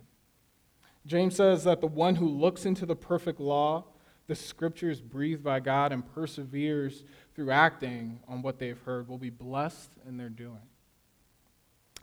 James 1.06 1.34
says 1.34 1.64
that 1.64 1.80
the 1.80 1.86
one 1.86 2.14
who 2.14 2.28
looks 2.28 2.66
into 2.66 2.84
the 2.84 2.94
perfect 2.94 3.40
law, 3.40 3.86
the 4.26 4.34
scriptures 4.34 5.00
breathed 5.00 5.42
by 5.42 5.60
God, 5.60 5.90
and 5.90 6.06
perseveres 6.14 7.04
through 7.34 7.52
acting 7.52 8.20
on 8.28 8.42
what 8.42 8.58
they've 8.58 8.80
heard 8.82 9.08
will 9.08 9.16
be 9.16 9.30
blessed 9.30 9.92
in 10.06 10.18
their 10.18 10.28
doing. 10.28 10.60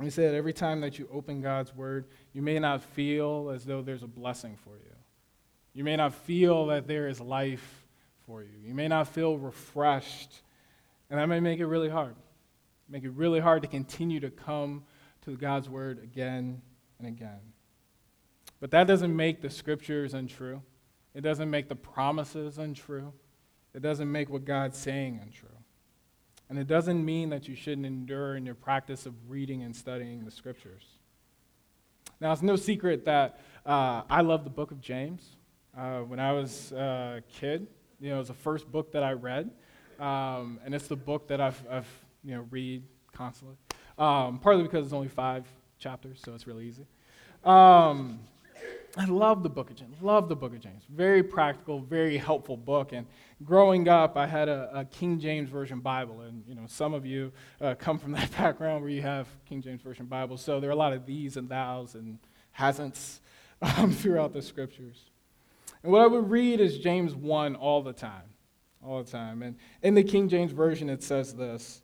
He 0.01 0.09
said 0.09 0.33
every 0.33 0.53
time 0.53 0.81
that 0.81 0.97
you 0.97 1.09
open 1.12 1.41
God's 1.41 1.75
word, 1.75 2.05
you 2.33 2.41
may 2.41 2.57
not 2.59 2.81
feel 2.81 3.49
as 3.53 3.65
though 3.65 3.81
there's 3.81 4.03
a 4.03 4.07
blessing 4.07 4.57
for 4.63 4.77
you. 4.77 4.95
You 5.73 5.83
may 5.83 5.95
not 5.95 6.13
feel 6.13 6.67
that 6.67 6.88
there 6.88 7.07
is 7.07 7.19
life 7.19 7.85
for 8.25 8.41
you. 8.41 8.57
You 8.63 8.73
may 8.73 8.88
not 8.88 9.09
feel 9.09 9.38
refreshed, 9.38 10.41
and 11.09 11.19
that 11.19 11.27
may 11.27 11.39
make 11.39 11.59
it 11.59 11.65
really 11.65 11.89
hard 11.89 12.15
make 12.89 13.03
it 13.03 13.12
really 13.12 13.39
hard 13.39 13.62
to 13.62 13.67
continue 13.67 14.19
to 14.19 14.29
come 14.29 14.83
to 15.21 15.35
God's 15.38 15.69
word 15.69 16.01
again 16.03 16.62
and 16.97 17.07
again. 17.07 17.39
But 18.59 18.71
that 18.71 18.88
doesn't 18.88 19.15
make 19.15 19.41
the 19.41 19.49
scriptures 19.49 20.13
untrue. 20.13 20.62
It 21.13 21.21
doesn't 21.21 21.49
make 21.49 21.69
the 21.69 21.75
promises 21.75 22.57
untrue. 22.57 23.13
It 23.73 23.81
doesn't 23.81 24.12
make 24.12 24.29
what 24.29 24.45
God's 24.45 24.77
saying 24.77 25.19
untrue. 25.21 25.48
And 26.49 26.57
it 26.57 26.67
doesn't 26.67 27.03
mean 27.03 27.29
that 27.29 27.47
you 27.47 27.55
shouldn't 27.55 27.85
endure 27.85 28.35
in 28.35 28.45
your 28.45 28.55
practice 28.55 29.05
of 29.05 29.13
reading 29.27 29.62
and 29.62 29.75
studying 29.75 30.25
the 30.25 30.31
scriptures. 30.31 30.83
Now, 32.19 32.33
it's 32.33 32.41
no 32.41 32.55
secret 32.55 33.05
that 33.05 33.39
uh, 33.65 34.01
I 34.09 34.21
love 34.21 34.43
the 34.43 34.49
book 34.49 34.71
of 34.71 34.81
James. 34.81 35.35
Uh, 35.77 35.99
when 35.99 36.19
I 36.19 36.33
was 36.33 36.71
a 36.71 37.21
kid, 37.31 37.67
you 37.99 38.09
know, 38.09 38.15
it 38.15 38.19
was 38.19 38.27
the 38.29 38.33
first 38.33 38.69
book 38.71 38.91
that 38.93 39.03
I 39.03 39.13
read. 39.13 39.51
Um, 39.99 40.59
and 40.65 40.73
it's 40.73 40.88
the 40.88 40.95
book 40.95 41.27
that 41.27 41.39
I've, 41.39 41.62
I've 41.69 41.88
you 42.23 42.35
know, 42.35 42.45
read 42.49 42.83
constantly. 43.13 43.57
Um, 43.97 44.39
partly 44.39 44.63
because 44.63 44.85
it's 44.85 44.93
only 44.93 45.07
five 45.07 45.45
chapters, 45.77 46.19
so 46.23 46.33
it's 46.33 46.47
really 46.47 46.65
easy. 46.65 46.85
Um, 47.43 48.19
I 48.97 49.06
love 49.06 49.43
the 49.43 49.49
book 49.49 49.69
of 49.69 49.75
James. 49.75 50.02
Love 50.02 50.30
the 50.30 50.36
book 50.36 50.54
of 50.54 50.60
James. 50.60 50.84
Very 50.89 51.21
practical, 51.21 51.80
very 51.80 52.17
helpful 52.17 52.58
book. 52.58 52.91
And 52.91 53.06
growing 53.43 53.88
up, 53.88 54.17
I 54.17 54.25
had 54.25 54.49
a, 54.49 54.69
a 54.73 54.86
King 54.86 55.19
James 55.19 55.49
Version 55.49 55.80
Bible. 55.80 56.21
And, 56.21 56.43
you 56.47 56.56
know, 56.56 56.63
some 56.67 56.93
of 56.93 57.06
you 57.06 57.32
uh, 57.62 57.75
come 57.75 57.99
from 57.99 58.13
that 58.13 58.32
background 58.38 58.82
where 58.82 58.89
you 58.89 59.02
have 59.02 59.28
King 59.45 59.62
James 59.62 59.82
Version 59.82 60.08
Bibles. 60.08 60.41
So 60.41 60.60
there 60.60 60.69
are 60.69 60.73
a 60.73 60.78
lot 60.78 60.93
of 60.93 61.06
these 61.06 61.38
and 61.38 61.49
thous 61.49 61.93
and 61.95 62.17
hasn'ts 62.58 63.19
um, 63.62 63.91
throughout 63.91 64.34
the 64.34 64.41
scriptures. 64.41 65.10
And 65.84 65.91
what 65.91 66.02
I 66.02 66.08
would 66.08 66.30
read 66.30 66.60
is 66.60 66.80
James 66.80 67.13
1 67.13 67.56
all 67.56 67.84
the 67.84 67.93
time. 67.93 68.23
All 68.84 69.04
the 69.04 69.12
time. 69.12 69.43
And 69.43 69.56
in 69.82 69.93
the 69.93 70.04
King 70.04 70.30
James 70.30 70.52
Version, 70.52 70.89
it 70.89 71.04
says 71.04 71.36
this 71.36 71.82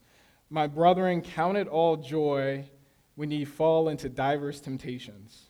my 0.50 0.68
brethren, 0.68 1.22
count 1.22 1.58
it 1.58 1.68
all 1.68 1.98
joy 1.98 2.65
when 3.15 3.32
ye 3.32 3.46
fall 3.46 3.89
into 3.89 4.10
divers 4.10 4.62
temptations, 4.62 5.50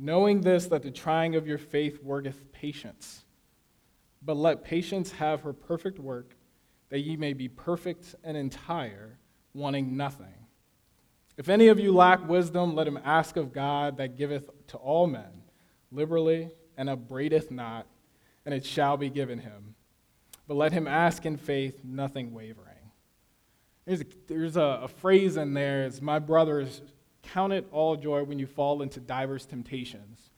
knowing 0.00 0.40
this, 0.40 0.66
that 0.68 0.82
the 0.82 0.90
trying 0.90 1.36
of 1.36 1.46
your 1.46 1.58
faith 1.58 2.02
worketh 2.02 2.50
patience. 2.52 3.24
But 4.22 4.36
let 4.36 4.64
patience 4.64 5.12
have 5.12 5.42
her 5.42 5.52
perfect 5.52 5.98
work, 5.98 6.34
that 6.88 7.00
ye 7.00 7.16
may 7.16 7.34
be 7.34 7.48
perfect 7.48 8.14
and 8.24 8.36
entire, 8.36 9.18
wanting 9.52 9.96
nothing. 9.96 10.46
If 11.36 11.48
any 11.48 11.68
of 11.68 11.78
you 11.78 11.92
lack 11.92 12.26
wisdom, 12.26 12.74
let 12.74 12.88
him 12.88 12.98
ask 13.04 13.36
of 13.36 13.52
God 13.52 13.98
that 13.98 14.16
giveth 14.16 14.50
to 14.68 14.76
all 14.78 15.06
men 15.06 15.42
liberally 15.92 16.50
and 16.76 16.88
upbraideth 16.88 17.50
not, 17.50 17.86
and 18.46 18.54
it 18.54 18.64
shall 18.64 18.96
be 18.96 19.10
given 19.10 19.38
him. 19.38 19.74
But 20.48 20.56
let 20.56 20.72
him 20.72 20.88
ask 20.88 21.26
in 21.26 21.36
faith, 21.36 21.80
nothing 21.84 22.32
wavering. 22.32 22.66
There's 23.84 24.00
a, 24.00 24.06
there's 24.28 24.56
a, 24.56 24.80
a 24.82 24.88
phrase 24.88 25.36
in 25.36 25.54
there 25.54 25.84
is 25.84 26.00
my 26.00 26.18
brothers 26.18 26.80
count 27.22 27.52
it 27.52 27.66
all 27.72 27.96
joy 27.96 28.22
when 28.24 28.38
you 28.38 28.46
fall 28.46 28.82
into 28.82 29.00
diverse 29.00 29.46
temptations. 29.46 30.30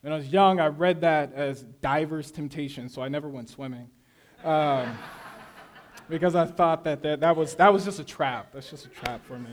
When 0.00 0.12
I 0.12 0.16
was 0.16 0.28
young, 0.28 0.60
I 0.60 0.68
read 0.68 1.00
that 1.00 1.32
as 1.34 1.62
diverse 1.80 2.30
temptations, 2.30 2.94
so 2.94 3.02
I 3.02 3.08
never 3.08 3.28
went 3.28 3.48
swimming. 3.48 3.88
Um, 4.44 4.96
because 6.08 6.34
I 6.34 6.44
thought 6.44 6.84
that, 6.84 7.02
that 7.02 7.20
that, 7.20 7.36
was, 7.36 7.54
that 7.56 7.72
was 7.72 7.84
just 7.84 7.98
a 7.98 8.04
trap. 8.04 8.52
That's 8.52 8.70
just 8.70 8.86
a 8.86 8.90
trap 8.90 9.24
for 9.26 9.38
me. 9.38 9.50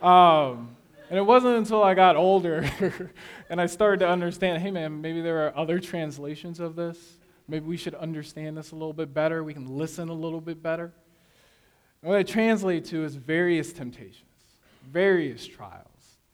Um, 0.00 0.76
and 1.10 1.18
it 1.18 1.22
wasn't 1.22 1.56
until 1.56 1.82
I 1.82 1.94
got 1.94 2.14
older 2.14 2.70
and 3.50 3.60
I 3.60 3.66
started 3.66 3.98
to 4.00 4.08
understand 4.08 4.62
hey, 4.62 4.70
man, 4.70 5.00
maybe 5.00 5.20
there 5.20 5.46
are 5.46 5.56
other 5.56 5.80
translations 5.80 6.60
of 6.60 6.76
this. 6.76 7.18
Maybe 7.48 7.66
we 7.66 7.76
should 7.76 7.96
understand 7.96 8.56
this 8.56 8.70
a 8.70 8.76
little 8.76 8.92
bit 8.92 9.12
better. 9.12 9.42
We 9.42 9.52
can 9.52 9.76
listen 9.76 10.08
a 10.08 10.14
little 10.14 10.40
bit 10.40 10.62
better. 10.62 10.92
And 12.02 12.10
what 12.10 12.20
it 12.20 12.28
translates 12.28 12.90
to 12.90 13.04
is 13.04 13.16
various 13.16 13.72
temptations, 13.72 14.22
various 14.88 15.44
trials, 15.46 15.88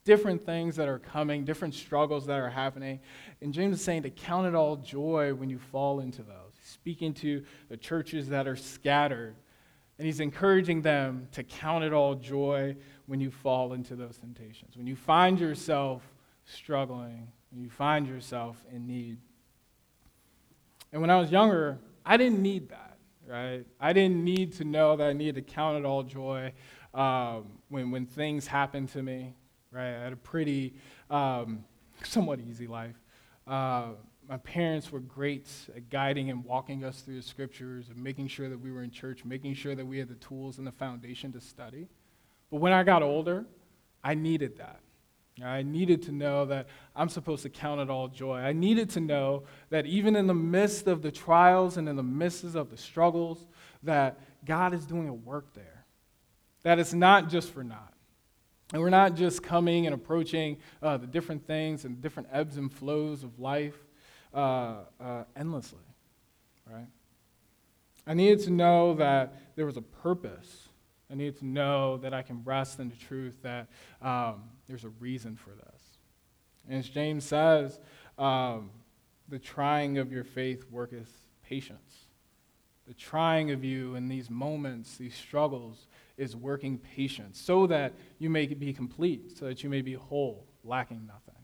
different 0.07 0.47
things 0.47 0.77
that 0.77 0.89
are 0.89 0.99
coming, 0.99 1.45
different 1.45 1.75
struggles 1.75 2.25
that 2.27 2.39
are 2.39 2.49
happening. 2.49 3.01
And 3.43 3.53
James 3.53 3.77
is 3.77 3.85
saying 3.85 4.05
to 4.05 4.11
count 4.11 4.47
it 4.47 4.55
all 4.55 4.77
joy 4.77 5.35
when 5.35 5.51
you 5.51 5.59
fall 5.59 6.01
into 6.01 6.23
those. 6.23 6.55
He's 6.59 6.71
speaking 6.71 7.13
to 7.15 7.45
the 7.69 7.77
churches 7.77 8.29
that 8.29 8.49
are 8.49 8.57
scattered. 8.57 9.37
And 9.99 10.07
he's 10.07 10.21
encouraging 10.21 10.81
them 10.81 11.29
to 11.33 11.43
count 11.43 11.85
it 11.85 11.93
all 11.93 12.15
joy 12.15 12.77
when 13.07 13.21
you 13.21 13.31
fall 13.31 13.73
into 13.73 13.97
those 13.97 14.17
temptations. 14.17 14.77
When 14.77 14.87
you 14.87 14.97
find 14.97 15.39
yourself 15.41 16.03
struggling, 16.45 17.29
when 17.51 17.63
you 17.63 17.69
find 17.69 18.07
yourself 18.07 18.57
in 18.73 18.87
need. 18.87 19.19
And 20.93 21.01
when 21.01 21.11
I 21.11 21.19
was 21.19 21.31
younger, 21.31 21.79
I 22.05 22.17
didn't 22.17 22.41
need 22.41 22.69
that 22.69 22.87
right? 23.29 23.67
I 23.81 23.93
didn't 23.93 24.23
need 24.23 24.53
to 24.55 24.65
know 24.65 24.97
that 24.97 25.05
I 25.05 25.13
needed 25.13 25.35
to 25.35 25.43
count 25.43 25.79
it 25.79 25.85
all 25.85 26.03
joy 26.05 26.53
um, 26.95 27.47
when, 27.69 27.91
when 27.91 28.07
things 28.07 28.47
happened 28.47 28.89
to 28.91 29.03
me, 29.03 29.35
right? 29.77 29.95
I 29.95 30.03
had 30.05 30.13
a 30.13 30.17
pretty 30.17 30.75
um, 31.11 31.65
somewhat 32.03 32.41
easy 32.41 32.67
life. 32.67 32.97
Uh, 33.47 33.91
my 34.29 34.39
parents 34.39 34.91
were 34.91 35.01
great 35.01 35.49
at 35.77 35.89
guiding 35.89 36.31
and 36.31 36.45
walking 36.45 36.85
us 36.85 37.03
through 37.03 37.17
the 37.17 37.23
scriptures 37.23 37.91
and 37.91 38.03
making 38.03 38.29
sure 38.29 38.49
that 38.49 38.59
we 38.59 38.73
were 38.73 38.83
in 38.83 38.91
church, 38.91 39.25
making 39.25 39.55
sure 39.55 39.75
that 39.75 39.87
we 39.87 39.99
had 39.99 40.09
the 40.09 40.17
tools 40.17 40.59
and 40.59 40.67
the 40.67 40.73
foundation 40.73 41.33
to 41.33 41.41
study. 41.41 41.89
But 42.51 42.61
when 42.61 42.73
I 42.73 42.83
got 42.83 43.03
older, 43.03 43.45
I 44.03 44.15
needed 44.15 44.59
that. 44.59 44.81
I 45.45 45.63
needed 45.63 46.03
to 46.05 46.13
know 46.13 46.47
that 46.47 46.67
I'm 46.95 47.11
supposed 47.11 47.43
to 47.43 47.51
count 47.51 47.81
it 47.83 47.91
all 47.91 48.09
joy. 48.09 48.39
I 48.39 48.53
needed 48.53 48.89
to 48.91 49.01
know 49.01 49.45
that 49.69 49.85
even 49.85 50.17
in 50.17 50.27
the 50.27 50.35
midst 50.35 50.87
of 50.87 51.03
the 51.03 51.11
trials 51.11 51.77
and 51.77 51.89
in 51.89 51.97
the 51.97 52.03
midst 52.03 52.43
of 52.55 52.71
the 52.71 52.77
struggles, 52.77 53.47
that 53.83 54.19
God 54.47 54.73
is 54.73 54.87
doing 54.87 55.09
a 55.09 55.15
work 55.15 55.53
there. 55.55 55.85
That 56.63 56.79
it's 56.79 56.95
not 56.95 57.29
just 57.29 57.51
for 57.53 57.63
naught. 57.63 57.93
And 58.73 58.83
we're 58.83 58.91
not 58.91 59.15
just 59.15 59.43
coming 59.43 59.87
and 59.87 59.95
approaching 59.95 60.59
uh, 60.83 60.97
the 60.97 61.07
different 61.07 61.47
things 61.47 61.85
and 61.85 62.01
different 62.03 62.29
ebbs 62.33 62.57
and 62.57 62.73
flows 62.73 63.23
of 63.23 63.39
life 63.39 63.77
uh, 64.35 64.79
uh, 65.01 65.25
endlessly, 65.37 65.79
right? 66.71 66.87
I 68.07 68.15
needed 68.15 68.41
to 68.41 68.51
know 68.51 68.95
that 68.95 69.35
there 69.57 69.67
was 69.67 69.77
a 69.77 69.83
purpose. 69.83 70.69
I 71.11 71.15
needed 71.15 71.39
to 71.39 71.47
know 71.47 71.97
that 71.99 72.13
I 72.13 72.23
can 72.23 72.43
rest 72.45 72.81
in 72.81 72.89
the 72.89 72.97
truth 72.97 73.37
that 73.43 73.69
um, 74.03 74.45
there's 74.69 74.85
a 74.85 74.91
reason 75.01 75.37
for 75.37 75.51
this. 75.51 75.83
And 76.69 76.79
as 76.79 76.89
James 76.89 77.25
says, 77.25 77.79
um, 78.19 78.71
the 79.29 79.39
trying 79.39 79.99
of 79.99 80.13
your 80.13 80.25
faith 80.25 80.65
worketh 80.71 81.11
patience. 81.45 82.07
The 82.87 82.95
trying 82.95 83.51
of 83.51 83.65
you 83.65 83.95
in 83.97 84.09
these 84.09 84.31
moments, 84.31 84.97
these 84.97 85.15
struggles, 85.15 85.87
is 86.17 86.35
working 86.35 86.79
patience 86.79 87.41
so 87.41 87.67
that 87.67 87.95
you 88.19 88.31
may 88.31 88.47
be 88.47 88.73
complete, 88.73 89.37
so 89.37 89.47
that 89.47 89.63
you 89.63 89.71
may 89.71 89.83
be 89.83 89.95
whole, 89.95 90.47
lacking 90.65 91.07
nothing. 91.07 91.35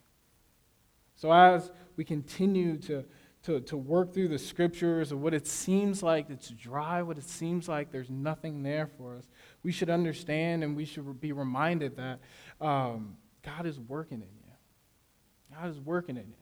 So 1.14 1.32
as 1.32 1.70
we 1.96 2.04
continue 2.04 2.78
to, 2.78 3.04
to, 3.44 3.60
to 3.60 3.76
work 3.76 4.12
through 4.12 4.28
the 4.28 4.38
scriptures 4.38 5.12
of 5.12 5.20
what 5.20 5.34
it 5.34 5.46
seems 5.46 6.02
like 6.02 6.30
it's 6.30 6.48
dry, 6.50 7.02
what 7.02 7.18
it 7.18 7.28
seems 7.28 7.68
like 7.68 7.92
there's 7.92 8.10
nothing 8.10 8.62
there 8.62 8.86
for 8.86 9.16
us, 9.16 9.28
we 9.62 9.72
should 9.72 9.90
understand 9.90 10.64
and 10.64 10.74
we 10.76 10.84
should 10.84 11.20
be 11.20 11.32
reminded 11.32 11.96
that 11.96 12.20
um, 12.60 13.16
God 13.42 13.66
is 13.66 13.78
working 13.78 14.18
in 14.18 14.28
you. 14.28 15.56
God 15.56 15.68
is 15.68 15.78
working 15.78 16.16
in 16.16 16.28
you. 16.28 16.34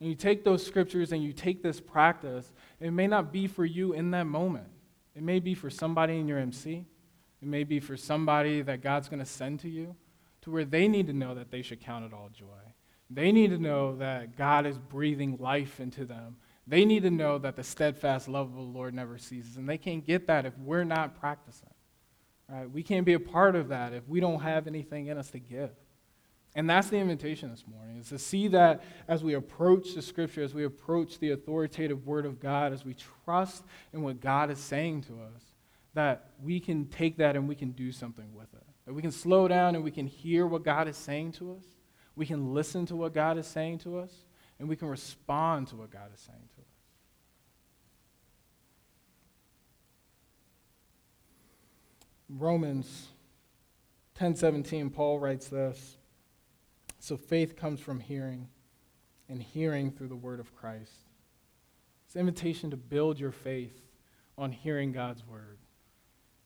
And 0.00 0.08
you 0.08 0.14
take 0.14 0.44
those 0.44 0.64
scriptures 0.64 1.12
and 1.12 1.22
you 1.22 1.32
take 1.32 1.62
this 1.62 1.80
practice, 1.80 2.52
it 2.80 2.92
may 2.92 3.06
not 3.06 3.32
be 3.32 3.46
for 3.46 3.64
you 3.64 3.92
in 3.92 4.12
that 4.12 4.24
moment. 4.24 4.68
It 5.18 5.24
may 5.24 5.40
be 5.40 5.54
for 5.54 5.68
somebody 5.68 6.16
in 6.16 6.28
your 6.28 6.38
MC. 6.38 6.86
It 7.42 7.48
may 7.48 7.64
be 7.64 7.80
for 7.80 7.96
somebody 7.96 8.62
that 8.62 8.82
God's 8.82 9.08
going 9.08 9.18
to 9.18 9.26
send 9.26 9.58
to 9.60 9.68
you 9.68 9.96
to 10.42 10.50
where 10.52 10.64
they 10.64 10.86
need 10.86 11.08
to 11.08 11.12
know 11.12 11.34
that 11.34 11.50
they 11.50 11.60
should 11.60 11.80
count 11.80 12.04
it 12.04 12.12
all 12.12 12.28
joy. 12.32 12.46
They 13.10 13.32
need 13.32 13.50
to 13.50 13.58
know 13.58 13.96
that 13.96 14.36
God 14.36 14.64
is 14.64 14.78
breathing 14.78 15.36
life 15.40 15.80
into 15.80 16.04
them. 16.04 16.36
They 16.68 16.84
need 16.84 17.02
to 17.02 17.10
know 17.10 17.36
that 17.38 17.56
the 17.56 17.64
steadfast 17.64 18.28
love 18.28 18.50
of 18.50 18.54
the 18.54 18.60
Lord 18.60 18.94
never 18.94 19.18
ceases. 19.18 19.56
And 19.56 19.68
they 19.68 19.76
can't 19.76 20.06
get 20.06 20.28
that 20.28 20.46
if 20.46 20.56
we're 20.56 20.84
not 20.84 21.18
practicing. 21.18 21.74
Right? 22.48 22.70
We 22.70 22.84
can't 22.84 23.04
be 23.04 23.14
a 23.14 23.20
part 23.20 23.56
of 23.56 23.70
that 23.70 23.92
if 23.94 24.06
we 24.06 24.20
don't 24.20 24.42
have 24.42 24.68
anything 24.68 25.08
in 25.08 25.18
us 25.18 25.32
to 25.32 25.40
give. 25.40 25.70
And 26.54 26.68
that's 26.68 26.88
the 26.88 26.96
invitation 26.96 27.50
this 27.50 27.64
morning, 27.66 27.98
is 27.98 28.08
to 28.08 28.18
see 28.18 28.48
that 28.48 28.82
as 29.06 29.22
we 29.22 29.34
approach 29.34 29.94
the 29.94 30.02
scripture, 30.02 30.42
as 30.42 30.54
we 30.54 30.64
approach 30.64 31.18
the 31.18 31.30
authoritative 31.30 32.06
word 32.06 32.26
of 32.26 32.40
God, 32.40 32.72
as 32.72 32.84
we 32.84 32.94
trust 33.24 33.64
in 33.92 34.02
what 34.02 34.20
God 34.20 34.50
is 34.50 34.58
saying 34.58 35.02
to 35.02 35.20
us, 35.20 35.42
that 35.94 36.30
we 36.42 36.58
can 36.58 36.86
take 36.86 37.18
that 37.18 37.36
and 37.36 37.48
we 37.48 37.54
can 37.54 37.72
do 37.72 37.92
something 37.92 38.34
with 38.34 38.52
it. 38.54 38.64
That 38.86 38.94
we 38.94 39.02
can 39.02 39.12
slow 39.12 39.46
down 39.46 39.74
and 39.74 39.84
we 39.84 39.90
can 39.90 40.06
hear 40.06 40.46
what 40.46 40.64
God 40.64 40.88
is 40.88 40.96
saying 40.96 41.32
to 41.32 41.52
us. 41.52 41.64
We 42.16 42.26
can 42.26 42.52
listen 42.54 42.86
to 42.86 42.96
what 42.96 43.14
God 43.14 43.38
is 43.38 43.46
saying 43.46 43.78
to 43.80 43.98
us, 43.98 44.12
and 44.58 44.68
we 44.68 44.74
can 44.74 44.88
respond 44.88 45.68
to 45.68 45.76
what 45.76 45.90
God 45.90 46.10
is 46.12 46.20
saying 46.20 46.48
to 46.56 46.60
us. 46.60 46.66
Romans 52.28 53.08
10:17 54.18 54.90
Paul 54.92 55.18
writes 55.18 55.48
this 55.48 55.96
so 56.98 57.16
faith 57.16 57.56
comes 57.56 57.80
from 57.80 58.00
hearing, 58.00 58.48
and 59.28 59.42
hearing 59.42 59.90
through 59.90 60.08
the 60.08 60.16
word 60.16 60.40
of 60.40 60.54
Christ. 60.56 60.92
It's 62.06 62.14
an 62.14 62.20
invitation 62.20 62.70
to 62.70 62.76
build 62.76 63.20
your 63.20 63.32
faith 63.32 63.78
on 64.36 64.52
hearing 64.52 64.92
God's 64.92 65.26
word. 65.26 65.58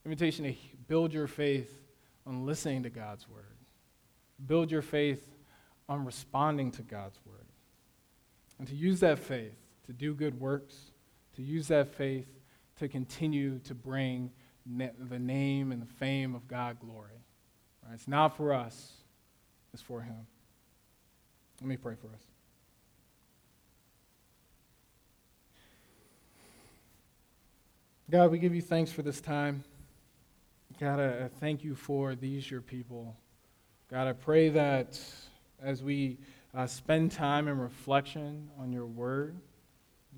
Invitation 0.04 0.44
to 0.44 0.54
build 0.88 1.12
your 1.12 1.28
faith 1.28 1.72
on 2.26 2.44
listening 2.44 2.82
to 2.82 2.90
God's 2.90 3.28
word. 3.28 3.56
Build 4.46 4.70
your 4.70 4.82
faith 4.82 5.28
on 5.88 6.04
responding 6.04 6.72
to 6.72 6.82
God's 6.82 7.18
word. 7.24 7.46
And 8.58 8.66
to 8.68 8.74
use 8.74 9.00
that 9.00 9.18
faith 9.18 9.56
to 9.86 9.92
do 9.92 10.14
good 10.14 10.38
works, 10.40 10.90
to 11.36 11.42
use 11.42 11.68
that 11.68 11.94
faith 11.94 12.26
to 12.78 12.88
continue 12.88 13.58
to 13.60 13.74
bring 13.74 14.30
the 14.66 15.18
name 15.18 15.72
and 15.72 15.82
the 15.82 15.92
fame 15.94 16.34
of 16.34 16.46
God 16.48 16.78
glory. 16.80 17.24
Right? 17.84 17.94
It's 17.94 18.08
not 18.08 18.36
for 18.36 18.52
us, 18.52 18.92
it's 19.72 19.82
for 19.82 20.02
Him. 20.02 20.26
Let 21.62 21.68
me 21.68 21.76
pray 21.76 21.94
for 21.94 22.08
us. 22.08 22.22
God, 28.10 28.32
we 28.32 28.40
give 28.40 28.52
you 28.52 28.60
thanks 28.60 28.90
for 28.90 29.02
this 29.02 29.20
time. 29.20 29.62
God, 30.80 30.98
I 30.98 31.28
thank 31.38 31.62
you 31.62 31.76
for 31.76 32.16
these, 32.16 32.50
your 32.50 32.62
people. 32.62 33.16
God, 33.88 34.08
I 34.08 34.12
pray 34.12 34.48
that 34.48 35.00
as 35.62 35.84
we 35.84 36.18
uh, 36.52 36.66
spend 36.66 37.12
time 37.12 37.46
in 37.46 37.56
reflection 37.58 38.50
on 38.58 38.72
your 38.72 38.86
word, 38.86 39.36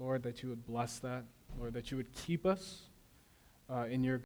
Lord, 0.01 0.23
that 0.23 0.43
you 0.43 0.49
would 0.49 0.65
bless 0.65 0.99
that. 1.01 1.25
Lord, 1.59 1.75
that 1.75 1.91
you 1.91 1.99
would 1.99 2.11
keep 2.15 2.47
us 2.47 2.85
uh, 3.69 3.85
in 3.91 4.03
your 4.03 4.23